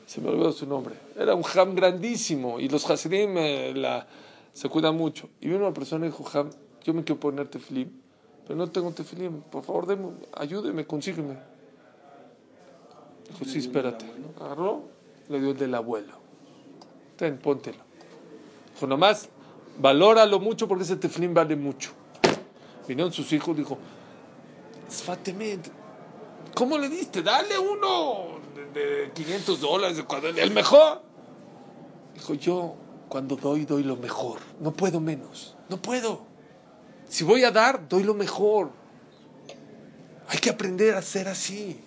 Se 0.06 0.22
me 0.22 0.30
olvidó 0.30 0.50
su 0.50 0.66
nombre. 0.66 0.94
Era 1.14 1.34
un 1.34 1.42
jam 1.42 1.74
grandísimo 1.74 2.58
y 2.58 2.70
los 2.70 2.88
hasidim 2.88 3.36
eh, 3.36 3.74
la, 3.74 4.06
se 4.54 4.66
cuidan 4.70 4.96
mucho. 4.96 5.28
Y 5.42 5.48
vino 5.48 5.58
una 5.58 5.74
persona 5.74 6.06
y 6.06 6.08
dijo, 6.08 6.24
jam, 6.24 6.48
yo 6.82 6.94
me 6.94 7.04
quiero 7.04 7.20
poner 7.20 7.48
teflim 7.48 8.01
no 8.56 8.70
tengo 8.70 8.90
tefilim, 8.90 9.40
por 9.42 9.64
favor, 9.64 9.86
deme, 9.86 10.08
ayúdeme, 10.34 10.86
consígueme. 10.86 11.36
Dijo, 13.28 13.44
sí, 13.44 13.58
espérate. 13.58 14.04
Agarró, 14.40 14.82
le 15.28 15.40
dio 15.40 15.50
el 15.50 15.58
del 15.58 15.74
abuelo. 15.74 16.12
Ten, 17.16 17.38
póntelo. 17.38 17.78
Dijo, 18.74 18.86
nomás, 18.86 19.28
valóralo 19.78 20.40
mucho 20.40 20.68
porque 20.68 20.84
ese 20.84 20.96
teflín 20.96 21.32
vale 21.32 21.56
mucho. 21.56 21.92
Vinieron 22.86 23.12
sus 23.12 23.32
hijos, 23.32 23.56
dijo, 23.56 23.78
Sfatemet, 24.90 25.70
¿cómo 26.54 26.76
le 26.78 26.88
diste? 26.88 27.22
Dale 27.22 27.58
uno 27.58 28.40
de, 28.54 28.80
de 28.80 29.12
500 29.12 29.60
dólares, 29.60 30.04
el 30.36 30.50
mejor. 30.50 31.00
Dijo, 32.14 32.34
yo 32.34 32.74
cuando 33.08 33.36
doy, 33.36 33.64
doy 33.64 33.82
lo 33.82 33.96
mejor. 33.96 34.40
No 34.60 34.72
puedo 34.72 35.00
menos. 35.00 35.56
No 35.68 35.76
puedo. 35.76 36.31
Si 37.12 37.24
voy 37.24 37.44
a 37.44 37.50
dar, 37.50 37.90
doy 37.90 38.04
lo 38.04 38.14
mejor. 38.14 38.70
Hay 40.28 40.38
que 40.38 40.48
aprender 40.48 40.94
a 40.94 41.02
ser 41.02 41.28
así. 41.28 41.78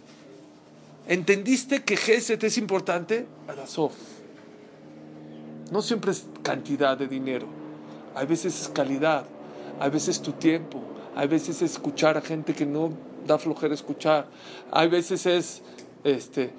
¿Entendiste 1.08 1.84
que 1.84 1.98
Geset 1.98 2.44
es 2.44 2.60
importante? 2.60 3.26
Arasof. 3.48 3.96
No 5.72 5.82
siempre 5.82 6.12
es 6.12 6.28
cantidad 6.44 6.96
de 6.96 7.08
dinero. 7.08 7.48
Hay 8.14 8.28
veces 8.28 8.62
es 8.62 8.68
calidad. 8.70 9.26
Hay 9.80 9.90
veces 9.90 10.22
tu 10.22 10.34
tiempo. 10.34 10.80
Hay 11.16 11.28
veces 11.28 11.60
es 11.64 11.72
escuchar 11.72 12.18
a 12.18 12.22
gente 12.22 12.54
que 12.54 12.68
no 12.68 12.92
da 13.26 13.40
flojera 13.40 13.74
escuchar. 13.74 14.28
Hay 14.70 14.90
veces 14.90 15.26
es 15.26 15.64
este, 16.04 16.52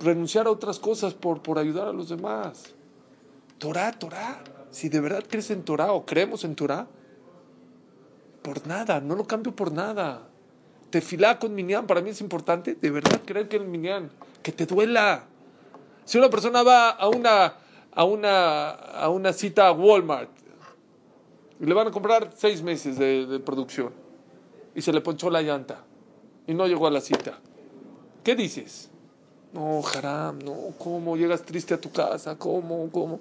renunciar 0.00 0.48
a 0.48 0.50
otras 0.50 0.80
cosas 0.80 1.14
por, 1.14 1.40
por 1.40 1.56
ayudar 1.56 1.86
a 1.86 1.92
los 1.92 2.08
demás. 2.08 2.74
Torah, 3.58 3.92
Torah. 3.92 4.42
Si 4.72 4.88
de 4.88 4.98
verdad 4.98 5.22
crees 5.30 5.52
en 5.52 5.62
Torah 5.62 5.92
o 5.92 6.04
creemos 6.04 6.42
en 6.42 6.56
Torah, 6.56 6.88
por 8.46 8.64
nada, 8.64 9.00
no 9.00 9.16
lo 9.16 9.26
cambio 9.26 9.56
por 9.56 9.72
nada. 9.72 10.22
Tefilá 10.90 11.36
con 11.40 11.52
Minyan 11.52 11.84
para 11.84 12.00
mí 12.00 12.10
es 12.10 12.20
importante, 12.20 12.76
de 12.76 12.90
verdad 12.92 13.20
creer 13.24 13.48
que 13.48 13.56
el 13.56 13.66
Minyan, 13.66 14.08
que 14.40 14.52
te 14.52 14.66
duela. 14.66 15.24
Si 16.04 16.16
una 16.16 16.30
persona 16.30 16.62
va 16.62 16.90
a 16.90 17.08
una, 17.08 17.54
a 17.92 18.04
una, 18.04 18.70
a 18.70 19.08
una 19.08 19.32
cita 19.32 19.66
a 19.66 19.72
Walmart 19.72 20.30
y 21.58 21.66
le 21.66 21.74
van 21.74 21.88
a 21.88 21.90
comprar 21.90 22.30
seis 22.36 22.62
meses 22.62 22.96
de, 23.00 23.26
de 23.26 23.40
producción 23.40 23.92
y 24.76 24.80
se 24.80 24.92
le 24.92 25.00
ponchó 25.00 25.28
la 25.28 25.42
llanta 25.42 25.82
y 26.46 26.54
no 26.54 26.68
llegó 26.68 26.86
a 26.86 26.92
la 26.92 27.00
cita, 27.00 27.40
¿qué 28.22 28.36
dices? 28.36 28.90
No, 29.52 29.82
haram, 29.92 30.38
no, 30.38 30.72
¿cómo? 30.78 31.16
Llegas 31.16 31.42
triste 31.42 31.74
a 31.74 31.80
tu 31.80 31.90
casa, 31.90 32.38
¿cómo? 32.38 32.88
¿Cómo? 32.92 33.18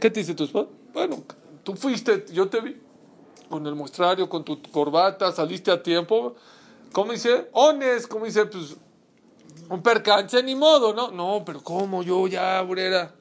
¿Qué 0.00 0.10
te 0.10 0.18
dice 0.18 0.34
tu 0.34 0.42
esposa? 0.42 0.70
Bueno, 0.92 1.22
tú 1.62 1.76
fuiste, 1.76 2.24
yo 2.32 2.48
te 2.48 2.60
vi 2.60 2.85
con 3.48 3.66
el 3.66 3.74
muestrario, 3.74 4.28
con 4.28 4.44
tu 4.44 4.60
corbata, 4.62 5.32
saliste 5.32 5.70
a 5.70 5.82
tiempo. 5.82 6.34
¿Cómo 6.92 7.12
dice? 7.12 7.48
Ones, 7.52 8.06
¿cómo 8.06 8.24
dice? 8.24 8.46
Pues 8.46 8.76
un 9.68 9.82
percance, 9.82 10.42
ni 10.42 10.54
modo, 10.54 10.94
¿no? 10.94 11.10
No, 11.10 11.42
pero 11.44 11.62
¿cómo? 11.62 12.02
Yo 12.02 12.26
ya, 12.26 12.60
burera. 12.62 13.12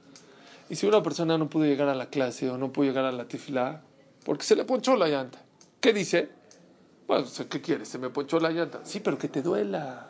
Y 0.69 0.75
si 0.75 0.87
una 0.87 1.01
persona 1.03 1.37
no 1.37 1.49
pudo 1.49 1.65
llegar 1.65 1.89
a 1.89 1.95
la 1.95 2.09
clase 2.09 2.49
o 2.49 2.57
no 2.57 2.71
pudo 2.71 2.85
llegar 2.85 3.05
a 3.05 3.11
la 3.11 3.27
tefilá, 3.27 3.81
porque 4.23 4.43
se 4.43 4.55
le 4.55 4.65
ponchó 4.65 4.95
la 4.95 5.07
llanta, 5.07 5.39
¿qué 5.79 5.93
dice? 5.93 6.29
Bueno, 7.07 7.25
¿qué 7.49 7.61
quieres? 7.61 7.87
Se 7.87 7.99
me 7.99 8.09
ponchó 8.09 8.39
la 8.39 8.49
llanta. 8.49 8.81
Sí, 8.83 8.99
pero 8.99 9.17
que 9.17 9.27
te 9.27 9.41
duela. 9.41 10.09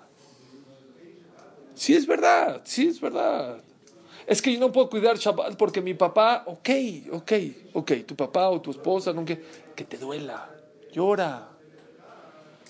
Sí, 1.73 1.93
es 1.93 2.07
verdad, 2.07 2.61
sí, 2.63 2.87
es 2.87 3.01
verdad. 3.01 3.61
Es 4.27 4.41
que 4.41 4.51
yo 4.51 4.59
no 4.59 4.71
puedo 4.71 4.89
cuidar 4.89 5.17
Shabbat 5.17 5.55
porque 5.55 5.81
mi 5.81 5.93
papá, 5.93 6.43
ok, 6.47 6.69
ok, 7.11 7.31
ok, 7.73 7.91
tu 8.07 8.15
papá 8.15 8.49
o 8.49 8.59
tu 8.59 8.71
esposa, 8.71 9.13
no, 9.13 9.23
que, 9.23 9.35
te 9.35 9.97
duela, 9.97 10.49
llora. 10.91 11.49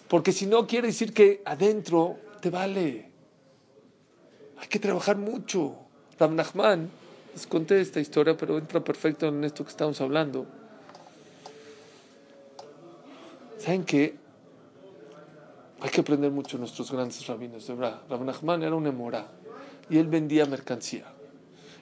Porque 0.09 0.33
si 0.33 0.45
no 0.45 0.67
quiere 0.67 0.87
decir 0.87 1.13
que 1.13 1.41
adentro 1.45 2.17
te 2.41 2.49
vale. 2.49 3.09
Hay 4.57 4.67
que 4.67 4.79
trabajar 4.79 5.17
mucho. 5.17 5.75
Ram 6.19 6.35
Nachman, 6.35 6.89
les 7.33 7.47
conté 7.47 7.79
esta 7.79 7.99
historia, 7.99 8.35
pero 8.37 8.57
entra 8.57 8.83
perfecto 8.83 9.27
en 9.27 9.43
esto 9.43 9.63
que 9.63 9.71
estamos 9.71 9.99
hablando. 10.01 10.45
¿Saben 13.57 13.83
qué? 13.83 14.15
Hay 15.81 15.89
que 15.89 16.01
aprender 16.01 16.31
mucho 16.31 16.57
nuestros 16.57 16.91
grandes 16.91 17.25
rabinos, 17.27 17.65
de 17.65 17.73
verdad. 17.73 18.01
Rab 18.09 18.23
Nachman 18.23 18.63
era 18.63 18.75
un 18.75 18.87
emorá 18.87 19.27
y 19.89 19.97
él 19.97 20.07
vendía 20.07 20.45
mercancía. 20.45 21.14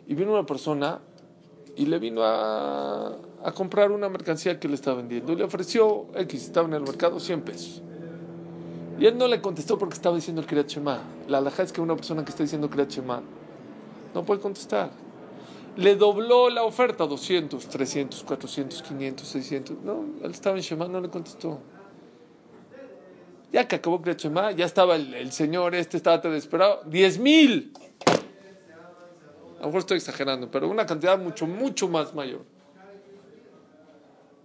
Y 0.07 0.15
vino 0.15 0.33
una 0.33 0.45
persona 0.45 0.99
y 1.75 1.85
le 1.85 1.99
vino 1.99 2.21
a, 2.23 3.17
comprar 3.55 3.91
una 3.91 4.09
mercancía 4.09 4.59
que 4.59 4.67
le 4.67 4.75
estaba 4.75 4.97
vendiendo. 4.97 5.35
Le 5.35 5.43
ofreció 5.43 6.07
X, 6.15 6.43
estaba 6.45 6.67
en 6.67 6.75
el 6.75 6.81
mercado, 6.81 7.19
100 7.19 7.41
pesos. 7.41 7.81
Y 8.99 9.05
él 9.05 9.17
no 9.17 9.27
le 9.27 9.41
contestó 9.41 9.77
porque 9.77 9.95
estaba 9.95 10.15
diciendo 10.15 10.41
el 10.41 10.47
Kriyat. 10.47 10.71
La 11.27 11.39
alhaja 11.39 11.63
es 11.63 11.71
que 11.71 11.81
una 11.81 11.95
persona 11.95 12.23
que 12.23 12.29
está 12.29 12.43
diciendo 12.43 12.69
Kriyat 12.69 12.97
no 14.13 14.23
puede 14.23 14.39
contestar. 14.39 14.91
Le 15.75 15.95
dobló 15.95 16.49
la 16.51 16.63
oferta, 16.63 17.07
200, 17.07 17.67
300, 17.67 18.23
400, 18.23 18.81
500, 18.83 19.27
600. 19.27 19.77
No, 19.83 20.05
él 20.21 20.31
estaba 20.31 20.55
en 20.55 20.61
Shema, 20.61 20.87
no 20.87 21.01
le 21.01 21.09
contestó. 21.09 21.59
Ya 23.51 23.67
que 23.67 23.77
acabó 23.77 24.01
Kriyat 24.01 24.55
ya 24.55 24.65
estaba 24.65 24.95
el, 24.95 25.13
el 25.15 25.31
señor 25.31 25.73
este, 25.73 25.97
estaba 25.97 26.21
tan 26.21 26.31
desesperado. 26.31 26.83
¡10 26.83 27.19
mil! 27.19 27.73
A 29.63 29.65
lo 29.65 29.69
mejor 29.69 29.79
estoy 29.79 29.97
exagerando, 29.99 30.51
pero 30.51 30.67
una 30.67 30.85
cantidad 30.85 31.17
mucho, 31.17 31.47
mucho 31.47 31.87
más 31.87 32.13
mayor. 32.13 32.41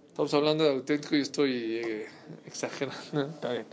Estamos 0.07 0.33
hablando 0.33 0.63
de 0.63 0.69
auténtico 0.69 1.17
y 1.17 1.19
estoy 1.19 1.81
eh, 1.83 2.07
exagerando. 2.45 3.27
Está 3.35 3.51
bien. 3.51 3.65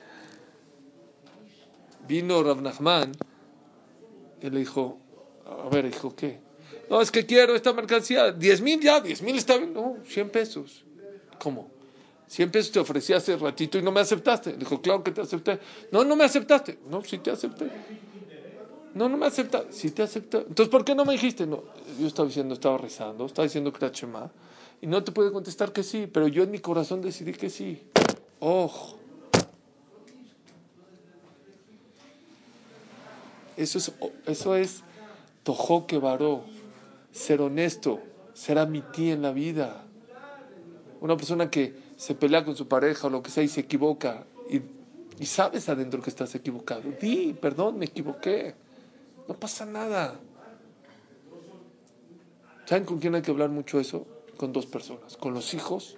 Vino 2.09 2.43
Rav 2.43 2.61
Nachman 2.61 3.13
y 4.43 4.51
le 4.51 4.59
dijo, 4.59 4.99
a 5.47 5.69
ver, 5.69 5.85
hijo, 5.85 6.17
¿qué? 6.17 6.41
No, 6.91 7.01
es 7.01 7.13
que 7.13 7.25
quiero 7.25 7.55
esta 7.55 7.73
mercancía. 7.73 8.33
10 8.33 8.61
mil 8.63 8.81
ya, 8.81 9.01
10 9.01 9.23
mil 9.23 9.37
está 9.37 9.57
bien. 9.57 9.73
No, 9.73 9.99
100 10.05 10.31
pesos. 10.31 10.85
¿Cómo? 11.39 11.71
100 12.27 12.51
pesos 12.51 12.73
te 12.73 12.81
ofrecí 12.81 13.13
hace 13.13 13.37
ratito 13.37 13.79
y 13.79 13.83
no 13.83 13.93
me 13.93 14.01
aceptaste. 14.01 14.51
Le 14.51 14.57
dijo, 14.57 14.83
claro 14.83 15.05
que 15.05 15.13
te 15.13 15.21
acepté. 15.21 15.61
No, 15.93 16.03
no 16.03 16.17
me 16.17 16.25
aceptaste. 16.25 16.81
No, 16.91 17.05
sí 17.05 17.19
te 17.19 17.31
acepté. 17.31 17.71
No, 18.97 19.11
no 19.11 19.19
me 19.19 19.27
aceptaste. 19.27 19.75
Sí 19.75 19.91
te 19.91 20.03
acepté. 20.03 20.39
Entonces, 20.39 20.69
¿por 20.69 20.83
qué 20.83 20.95
no 20.95 21.05
me 21.05 21.13
dijiste? 21.13 21.47
No, 21.47 21.63
yo 22.01 22.07
estaba 22.07 22.27
diciendo, 22.27 22.55
estaba 22.55 22.79
rezando, 22.79 23.27
estaba 23.27 23.45
diciendo 23.45 23.71
que 23.71 23.85
era 23.85 23.95
Shema. 23.95 24.31
Y 24.81 24.87
no 24.87 25.05
te 25.05 25.13
puede 25.13 25.31
contestar 25.33 25.71
que 25.71 25.83
sí, 25.83 26.09
pero 26.11 26.29
yo 26.29 26.43
en 26.43 26.51
mi 26.51 26.61
corazón 26.61 27.03
decidí 27.03 27.33
que 27.33 27.51
sí. 27.51 27.83
Ojo. 28.41 28.97
Eso 33.59 33.77
es, 33.77 33.93
eso 34.25 34.57
es 34.57 34.83
tojoque 35.43 35.99
varó, 35.99 36.45
ser 37.13 37.43
honesto, 37.43 38.01
ser 38.33 38.59
amití 38.59 39.11
en 39.11 39.21
la 39.21 39.33
vida. 39.33 39.85
Una 41.03 41.19
persona 41.19 41.51
que 41.51 41.75
se 41.99 42.15
pelea 42.15 42.47
con 42.47 42.57
su 42.57 42.67
pareja 42.67 43.09
o 43.09 43.11
lo 43.11 43.23
que 43.23 43.31
sea 43.31 43.43
y 43.43 43.49
se 43.49 43.61
equivoca 43.61 44.25
y, 44.49 44.63
y 45.23 45.27
sabes 45.27 45.69
adentro 45.69 46.01
que 46.01 46.09
estás 46.09 46.35
equivocado. 46.35 46.85
Di, 46.99 47.35
perdón, 47.39 47.79
me 47.79 47.85
equivoqué. 47.85 48.55
No 49.29 49.35
pasa 49.35 49.67
nada. 49.67 50.19
¿Saben 52.67 52.85
con 52.85 52.99
quién 52.99 53.15
hay 53.15 53.23
que 53.23 53.31
hablar 53.31 53.51
mucho 53.51 53.79
eso? 53.79 54.07
Con 54.37 54.53
dos 54.53 54.67
personas, 54.67 55.17
con 55.17 55.35
los 55.35 55.55
hijos 55.55 55.97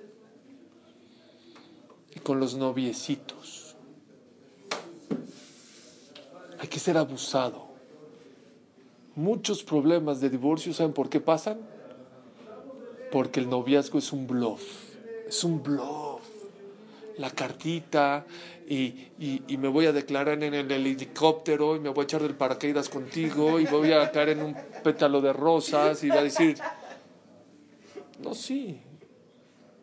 y 2.15 2.21
con 2.21 2.41
los 2.41 2.55
noviecitos. 2.55 3.75
Hay 6.59 6.69
que 6.69 6.79
ser 6.79 6.97
abusado. 6.97 7.69
Muchos 9.17 9.65
problemas 9.65 10.21
de 10.21 10.31
divorcio, 10.31 10.73
¿saben 10.73 10.93
por 10.93 11.09
qué 11.09 11.21
pasan? 11.21 11.59
Porque 13.11 13.41
el 13.41 13.49
noviazgo 13.49 13.99
es 13.99 14.13
un 14.13 14.27
bluff. 14.27 14.63
Es 15.27 15.43
un 15.45 15.63
bluff. 15.63 16.08
La 17.19 17.31
cartita 17.31 18.25
y, 18.69 19.09
y, 19.19 19.57
me 19.57 19.69
voy 19.69 19.87
a 19.87 19.93
declarar 19.93 20.43
en 20.43 20.55
el 20.55 20.71
helicóptero 20.71 21.75
y 21.75 21.81
me 21.81 21.89
voy 21.89 22.03
a 22.03 22.05
echar 22.05 22.23
del 22.23 22.35
paracaídas 22.35 22.89
contigo 22.89 23.59
y 23.59 23.67
voy 23.67 23.93
a 23.93 24.11
caer 24.13 24.31
en 24.31 24.43
un 24.43 24.57
pétalo 24.85 25.21
de 25.21 25.33
rosas 25.33 26.05
y 26.05 26.09
va 26.11 26.21
a 26.21 26.23
decir, 26.23 26.59
no, 28.21 28.35
sí, 28.35 28.79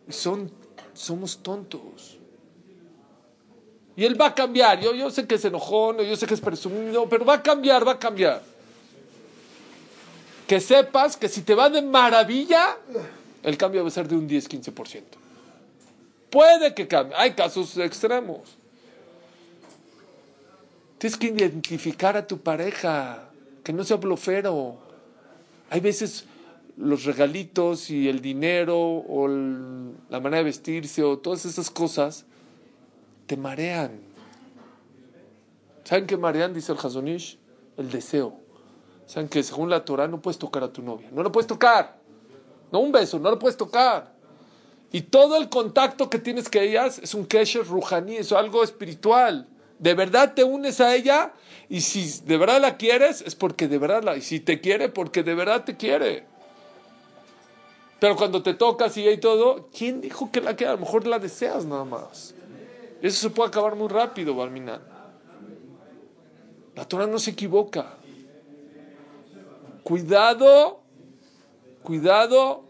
son, 0.10 0.52
somos 0.94 1.40
tontos. 1.40 2.18
Y 3.96 4.04
él 4.04 4.20
va 4.20 4.28
a 4.28 4.36
cambiar. 4.36 4.80
Yo, 4.80 4.94
yo 4.94 5.10
sé 5.10 5.26
que 5.26 5.36
es 5.36 5.46
enojón, 5.46 5.98
yo 6.00 6.16
sé 6.16 6.28
que 6.28 6.34
es 6.34 6.42
presumido, 6.42 7.08
pero 7.08 7.26
va 7.26 7.36
a 7.36 7.44
cambiar, 7.44 7.88
va 7.88 7.94
a 7.94 8.00
cambiar. 8.00 8.44
Que 10.48 10.60
sepas 10.60 11.18
que 11.18 11.30
si 11.30 11.42
te 11.42 11.56
va 11.56 11.70
de 11.70 11.82
maravilla, 11.82 12.78
el 13.42 13.58
cambio 13.58 13.82
va 13.82 13.88
a 13.88 13.92
ser 13.92 14.08
de 14.08 14.16
un 14.16 14.30
10-15%. 14.30 15.02
Puede 16.30 16.74
que 16.74 16.88
cambie. 16.88 17.16
Hay 17.18 17.32
casos 17.32 17.78
extremos. 17.78 18.58
Tienes 20.98 21.18
que 21.18 21.28
identificar 21.28 22.18
a 22.18 22.26
tu 22.26 22.40
pareja, 22.40 23.30
que 23.64 23.74
no 23.74 23.84
sea 23.84 23.98
blofero. 23.98 24.78
Hay 25.70 25.80
veces 25.80 26.26
los 26.78 27.06
regalitos 27.06 27.90
y 27.90 28.10
el 28.10 28.22
dinero 28.22 28.78
o 28.78 29.28
la 29.28 30.20
manera 30.20 30.38
de 30.38 30.44
vestirse 30.44 31.04
o 31.04 31.18
todas 31.18 31.46
esas 31.46 31.70
cosas 31.70 32.26
te 33.28 33.38
marean. 33.38 34.00
¿Saben 35.84 36.08
qué 36.08 36.18
marean? 36.18 36.54
Dice 36.54 36.72
el 36.72 36.78
Hazonish, 36.80 37.38
el 37.78 37.92
deseo. 37.92 38.40
¿Saben 39.06 39.30
que 39.30 39.44
según 39.44 39.70
la 39.70 39.86
Torah 39.86 40.08
no 40.08 40.22
puedes 40.22 40.40
tocar 40.40 40.64
a 40.64 40.74
tu 40.74 40.82
novia? 40.82 41.10
No 41.12 41.22
la 41.22 41.32
puedes 41.32 41.48
tocar. 41.48 42.00
No 42.72 42.80
un 42.80 42.92
beso, 42.92 43.20
no 43.20 43.30
la 43.30 43.38
puedes 43.38 43.56
tocar. 43.56 44.14
Y 44.92 45.02
todo 45.02 45.38
el 45.38 45.50
contacto 45.50 46.10
que 46.10 46.20
tienes 46.20 46.50
que 46.50 46.64
ellas 46.64 47.00
es 47.00 47.14
un 47.14 47.26
kesher 47.26 47.66
ruhaní, 47.66 48.18
es 48.18 48.32
algo 48.32 48.64
espiritual. 48.64 49.48
De 49.80 49.94
verdad 49.94 50.34
te 50.34 50.44
unes 50.44 50.80
a 50.80 50.96
ella 50.96 51.34
y 51.68 51.82
si 51.82 52.22
de 52.26 52.38
verdad 52.38 52.62
la 52.62 52.78
quieres 52.78 53.22
es 53.22 53.36
porque 53.36 53.68
de 53.68 53.78
verdad 53.78 54.04
la... 54.04 54.16
Y 54.16 54.22
si 54.22 54.40
te 54.40 54.62
quiere, 54.62 54.90
porque 54.90 55.24
de 55.24 55.36
verdad 55.36 55.66
te 55.66 55.76
quiere. 55.76 56.26
Pero 58.00 58.16
cuando 58.16 58.42
te 58.42 58.54
tocas 58.54 58.96
y 58.98 59.08
hay 59.08 59.18
todo, 59.18 59.70
¿quién 59.76 60.02
dijo 60.02 60.32
que 60.32 60.42
la 60.42 60.56
que 60.56 60.66
a 60.66 60.74
lo 60.74 60.78
mejor 60.78 61.08
la 61.08 61.20
deseas 61.20 61.66
nada 61.66 61.86
más? 61.86 62.36
Eso 63.02 63.20
se 63.22 63.30
puede 63.30 63.50
acabar 63.50 63.76
muy 63.76 63.88
rápido, 63.88 64.36
Balminan. 64.36 64.82
La 66.76 66.86
Torah 66.86 67.08
no 67.08 67.20
se 67.20 67.32
equivoca. 67.32 67.98
Cuidado, 69.84 70.82
cuidado 71.84 72.64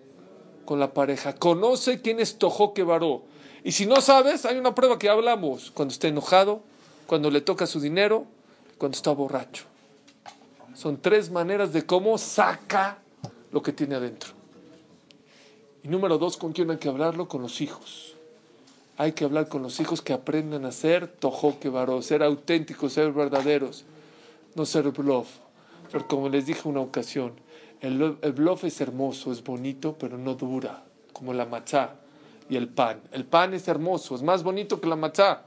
con 0.66 0.80
la 0.80 0.94
pareja. 0.94 1.36
Conoce 1.36 2.02
quién 2.02 2.20
es 2.20 2.38
Tojoque 2.38 2.84
Baró. 2.84 3.24
Y 3.64 3.72
si 3.72 3.86
no 3.86 4.02
sabes, 4.02 4.46
hay 4.46 4.58
una 4.58 4.76
prueba 4.76 5.00
que 5.00 5.10
hablamos. 5.10 5.72
Cuando 5.72 5.92
está 5.92 6.08
enojado, 6.08 6.62
cuando 7.08 7.32
le 7.32 7.42
toca 7.42 7.66
su 7.66 7.80
dinero, 7.80 8.26
cuando 8.78 8.96
está 8.96 9.12
borracho. 9.12 9.66
Son 10.74 11.02
tres 11.02 11.32
maneras 11.32 11.72
de 11.72 11.86
cómo 11.86 12.18
saca 12.18 13.00
lo 13.52 13.62
que 13.62 13.72
tiene 13.72 13.96
adentro. 13.96 14.32
Y 15.84 15.88
número 15.88 16.18
dos, 16.18 16.36
¿con 16.36 16.52
quién 16.52 16.70
hay 16.72 16.78
que 16.78 16.90
hablarlo? 16.90 17.28
Con 17.28 17.42
los 17.42 17.62
hijos. 17.62 18.16
Hay 18.98 19.12
que 19.12 19.26
hablar 19.26 19.48
con 19.50 19.62
los 19.62 19.80
hijos 19.80 20.02
que 20.02 20.14
aprendan 20.14 20.66
a 20.66 20.72
ser 20.72 21.08
tojoque 21.08 21.70
varó, 21.70 22.02
ser 22.02 22.24
auténticos, 22.24 22.94
ser 22.94 23.12
verdaderos, 23.12 23.86
no 24.56 24.66
ser 24.66 24.90
bluff. 24.92 25.28
Pero 25.92 26.08
como 26.08 26.30
les 26.30 26.46
dije 26.46 26.68
una 26.68 26.82
ocasión, 26.82 27.34
el, 27.86 28.18
el 28.22 28.32
bluff 28.34 28.64
es 28.64 28.82
hermoso, 28.82 29.32
es 29.32 29.44
bonito, 29.44 29.96
pero 30.00 30.18
no 30.18 30.36
dura, 30.36 30.84
como 31.14 31.34
la 31.34 31.46
machá 31.46 31.96
y 32.50 32.56
el 32.56 32.68
pan. 32.68 33.02
El 33.12 33.26
pan 33.26 33.54
es 33.54 33.68
hermoso, 33.68 34.16
es 34.16 34.22
más 34.22 34.44
bonito 34.44 34.80
que 34.80 34.88
la 34.88 34.96
machá 34.96 35.44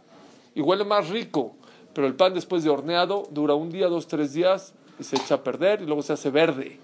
y 0.55 0.61
huele 0.61 0.85
más 0.85 1.09
rico, 1.09 1.55
pero 1.95 2.07
el 2.07 2.15
pan 2.15 2.35
después 2.35 2.65
de 2.65 2.71
horneado 2.71 3.29
dura 3.31 3.55
un 3.55 3.71
día, 3.71 3.89
dos, 3.89 4.07
tres 4.07 4.33
días 4.33 4.73
y 4.99 5.05
se 5.05 5.17
echa 5.17 5.37
a 5.37 5.43
perder 5.43 5.83
y 5.83 5.87
luego 5.87 6.03
se 6.03 6.13
hace 6.13 6.31
verde. 6.31 6.79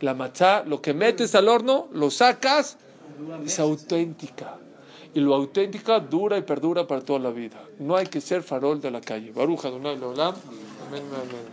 La 0.00 0.14
machá, 0.14 0.64
lo 0.64 0.82
que 0.82 0.94
metes 0.94 1.34
al 1.34 1.48
horno, 1.48 1.88
lo 1.92 2.10
sacas, 2.10 2.76
es 3.44 3.58
auténtica. 3.58 4.58
Y 5.14 5.20
lo 5.20 5.34
auténtica 5.34 6.00
dura 6.00 6.38
y 6.38 6.42
perdura 6.42 6.86
para 6.86 7.02
toda 7.02 7.18
la 7.18 7.30
vida. 7.30 7.62
No 7.78 7.96
hay 7.96 8.06
que 8.06 8.20
ser 8.20 8.42
farol 8.42 8.80
de 8.80 8.90
la 8.90 9.00
calle. 9.00 9.30
Baruja, 9.30 9.68
Donai, 9.68 9.98
Leolam. 9.98 10.34
Amén, 10.88 11.02
amén. 11.14 11.46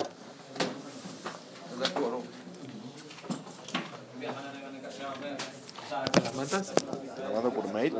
¿La 6.24 6.32
mandas? 6.36 6.72
Grabado 7.18 7.52
por 7.52 7.74
mail. 7.74 7.95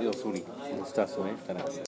Dios, 0.00 0.24
Uri, 0.24 0.44
un 0.72 0.78
gustazo, 0.78 1.26
¿eh? 1.26 1.32
Estar 1.32 1.56
aquí. 1.58 1.80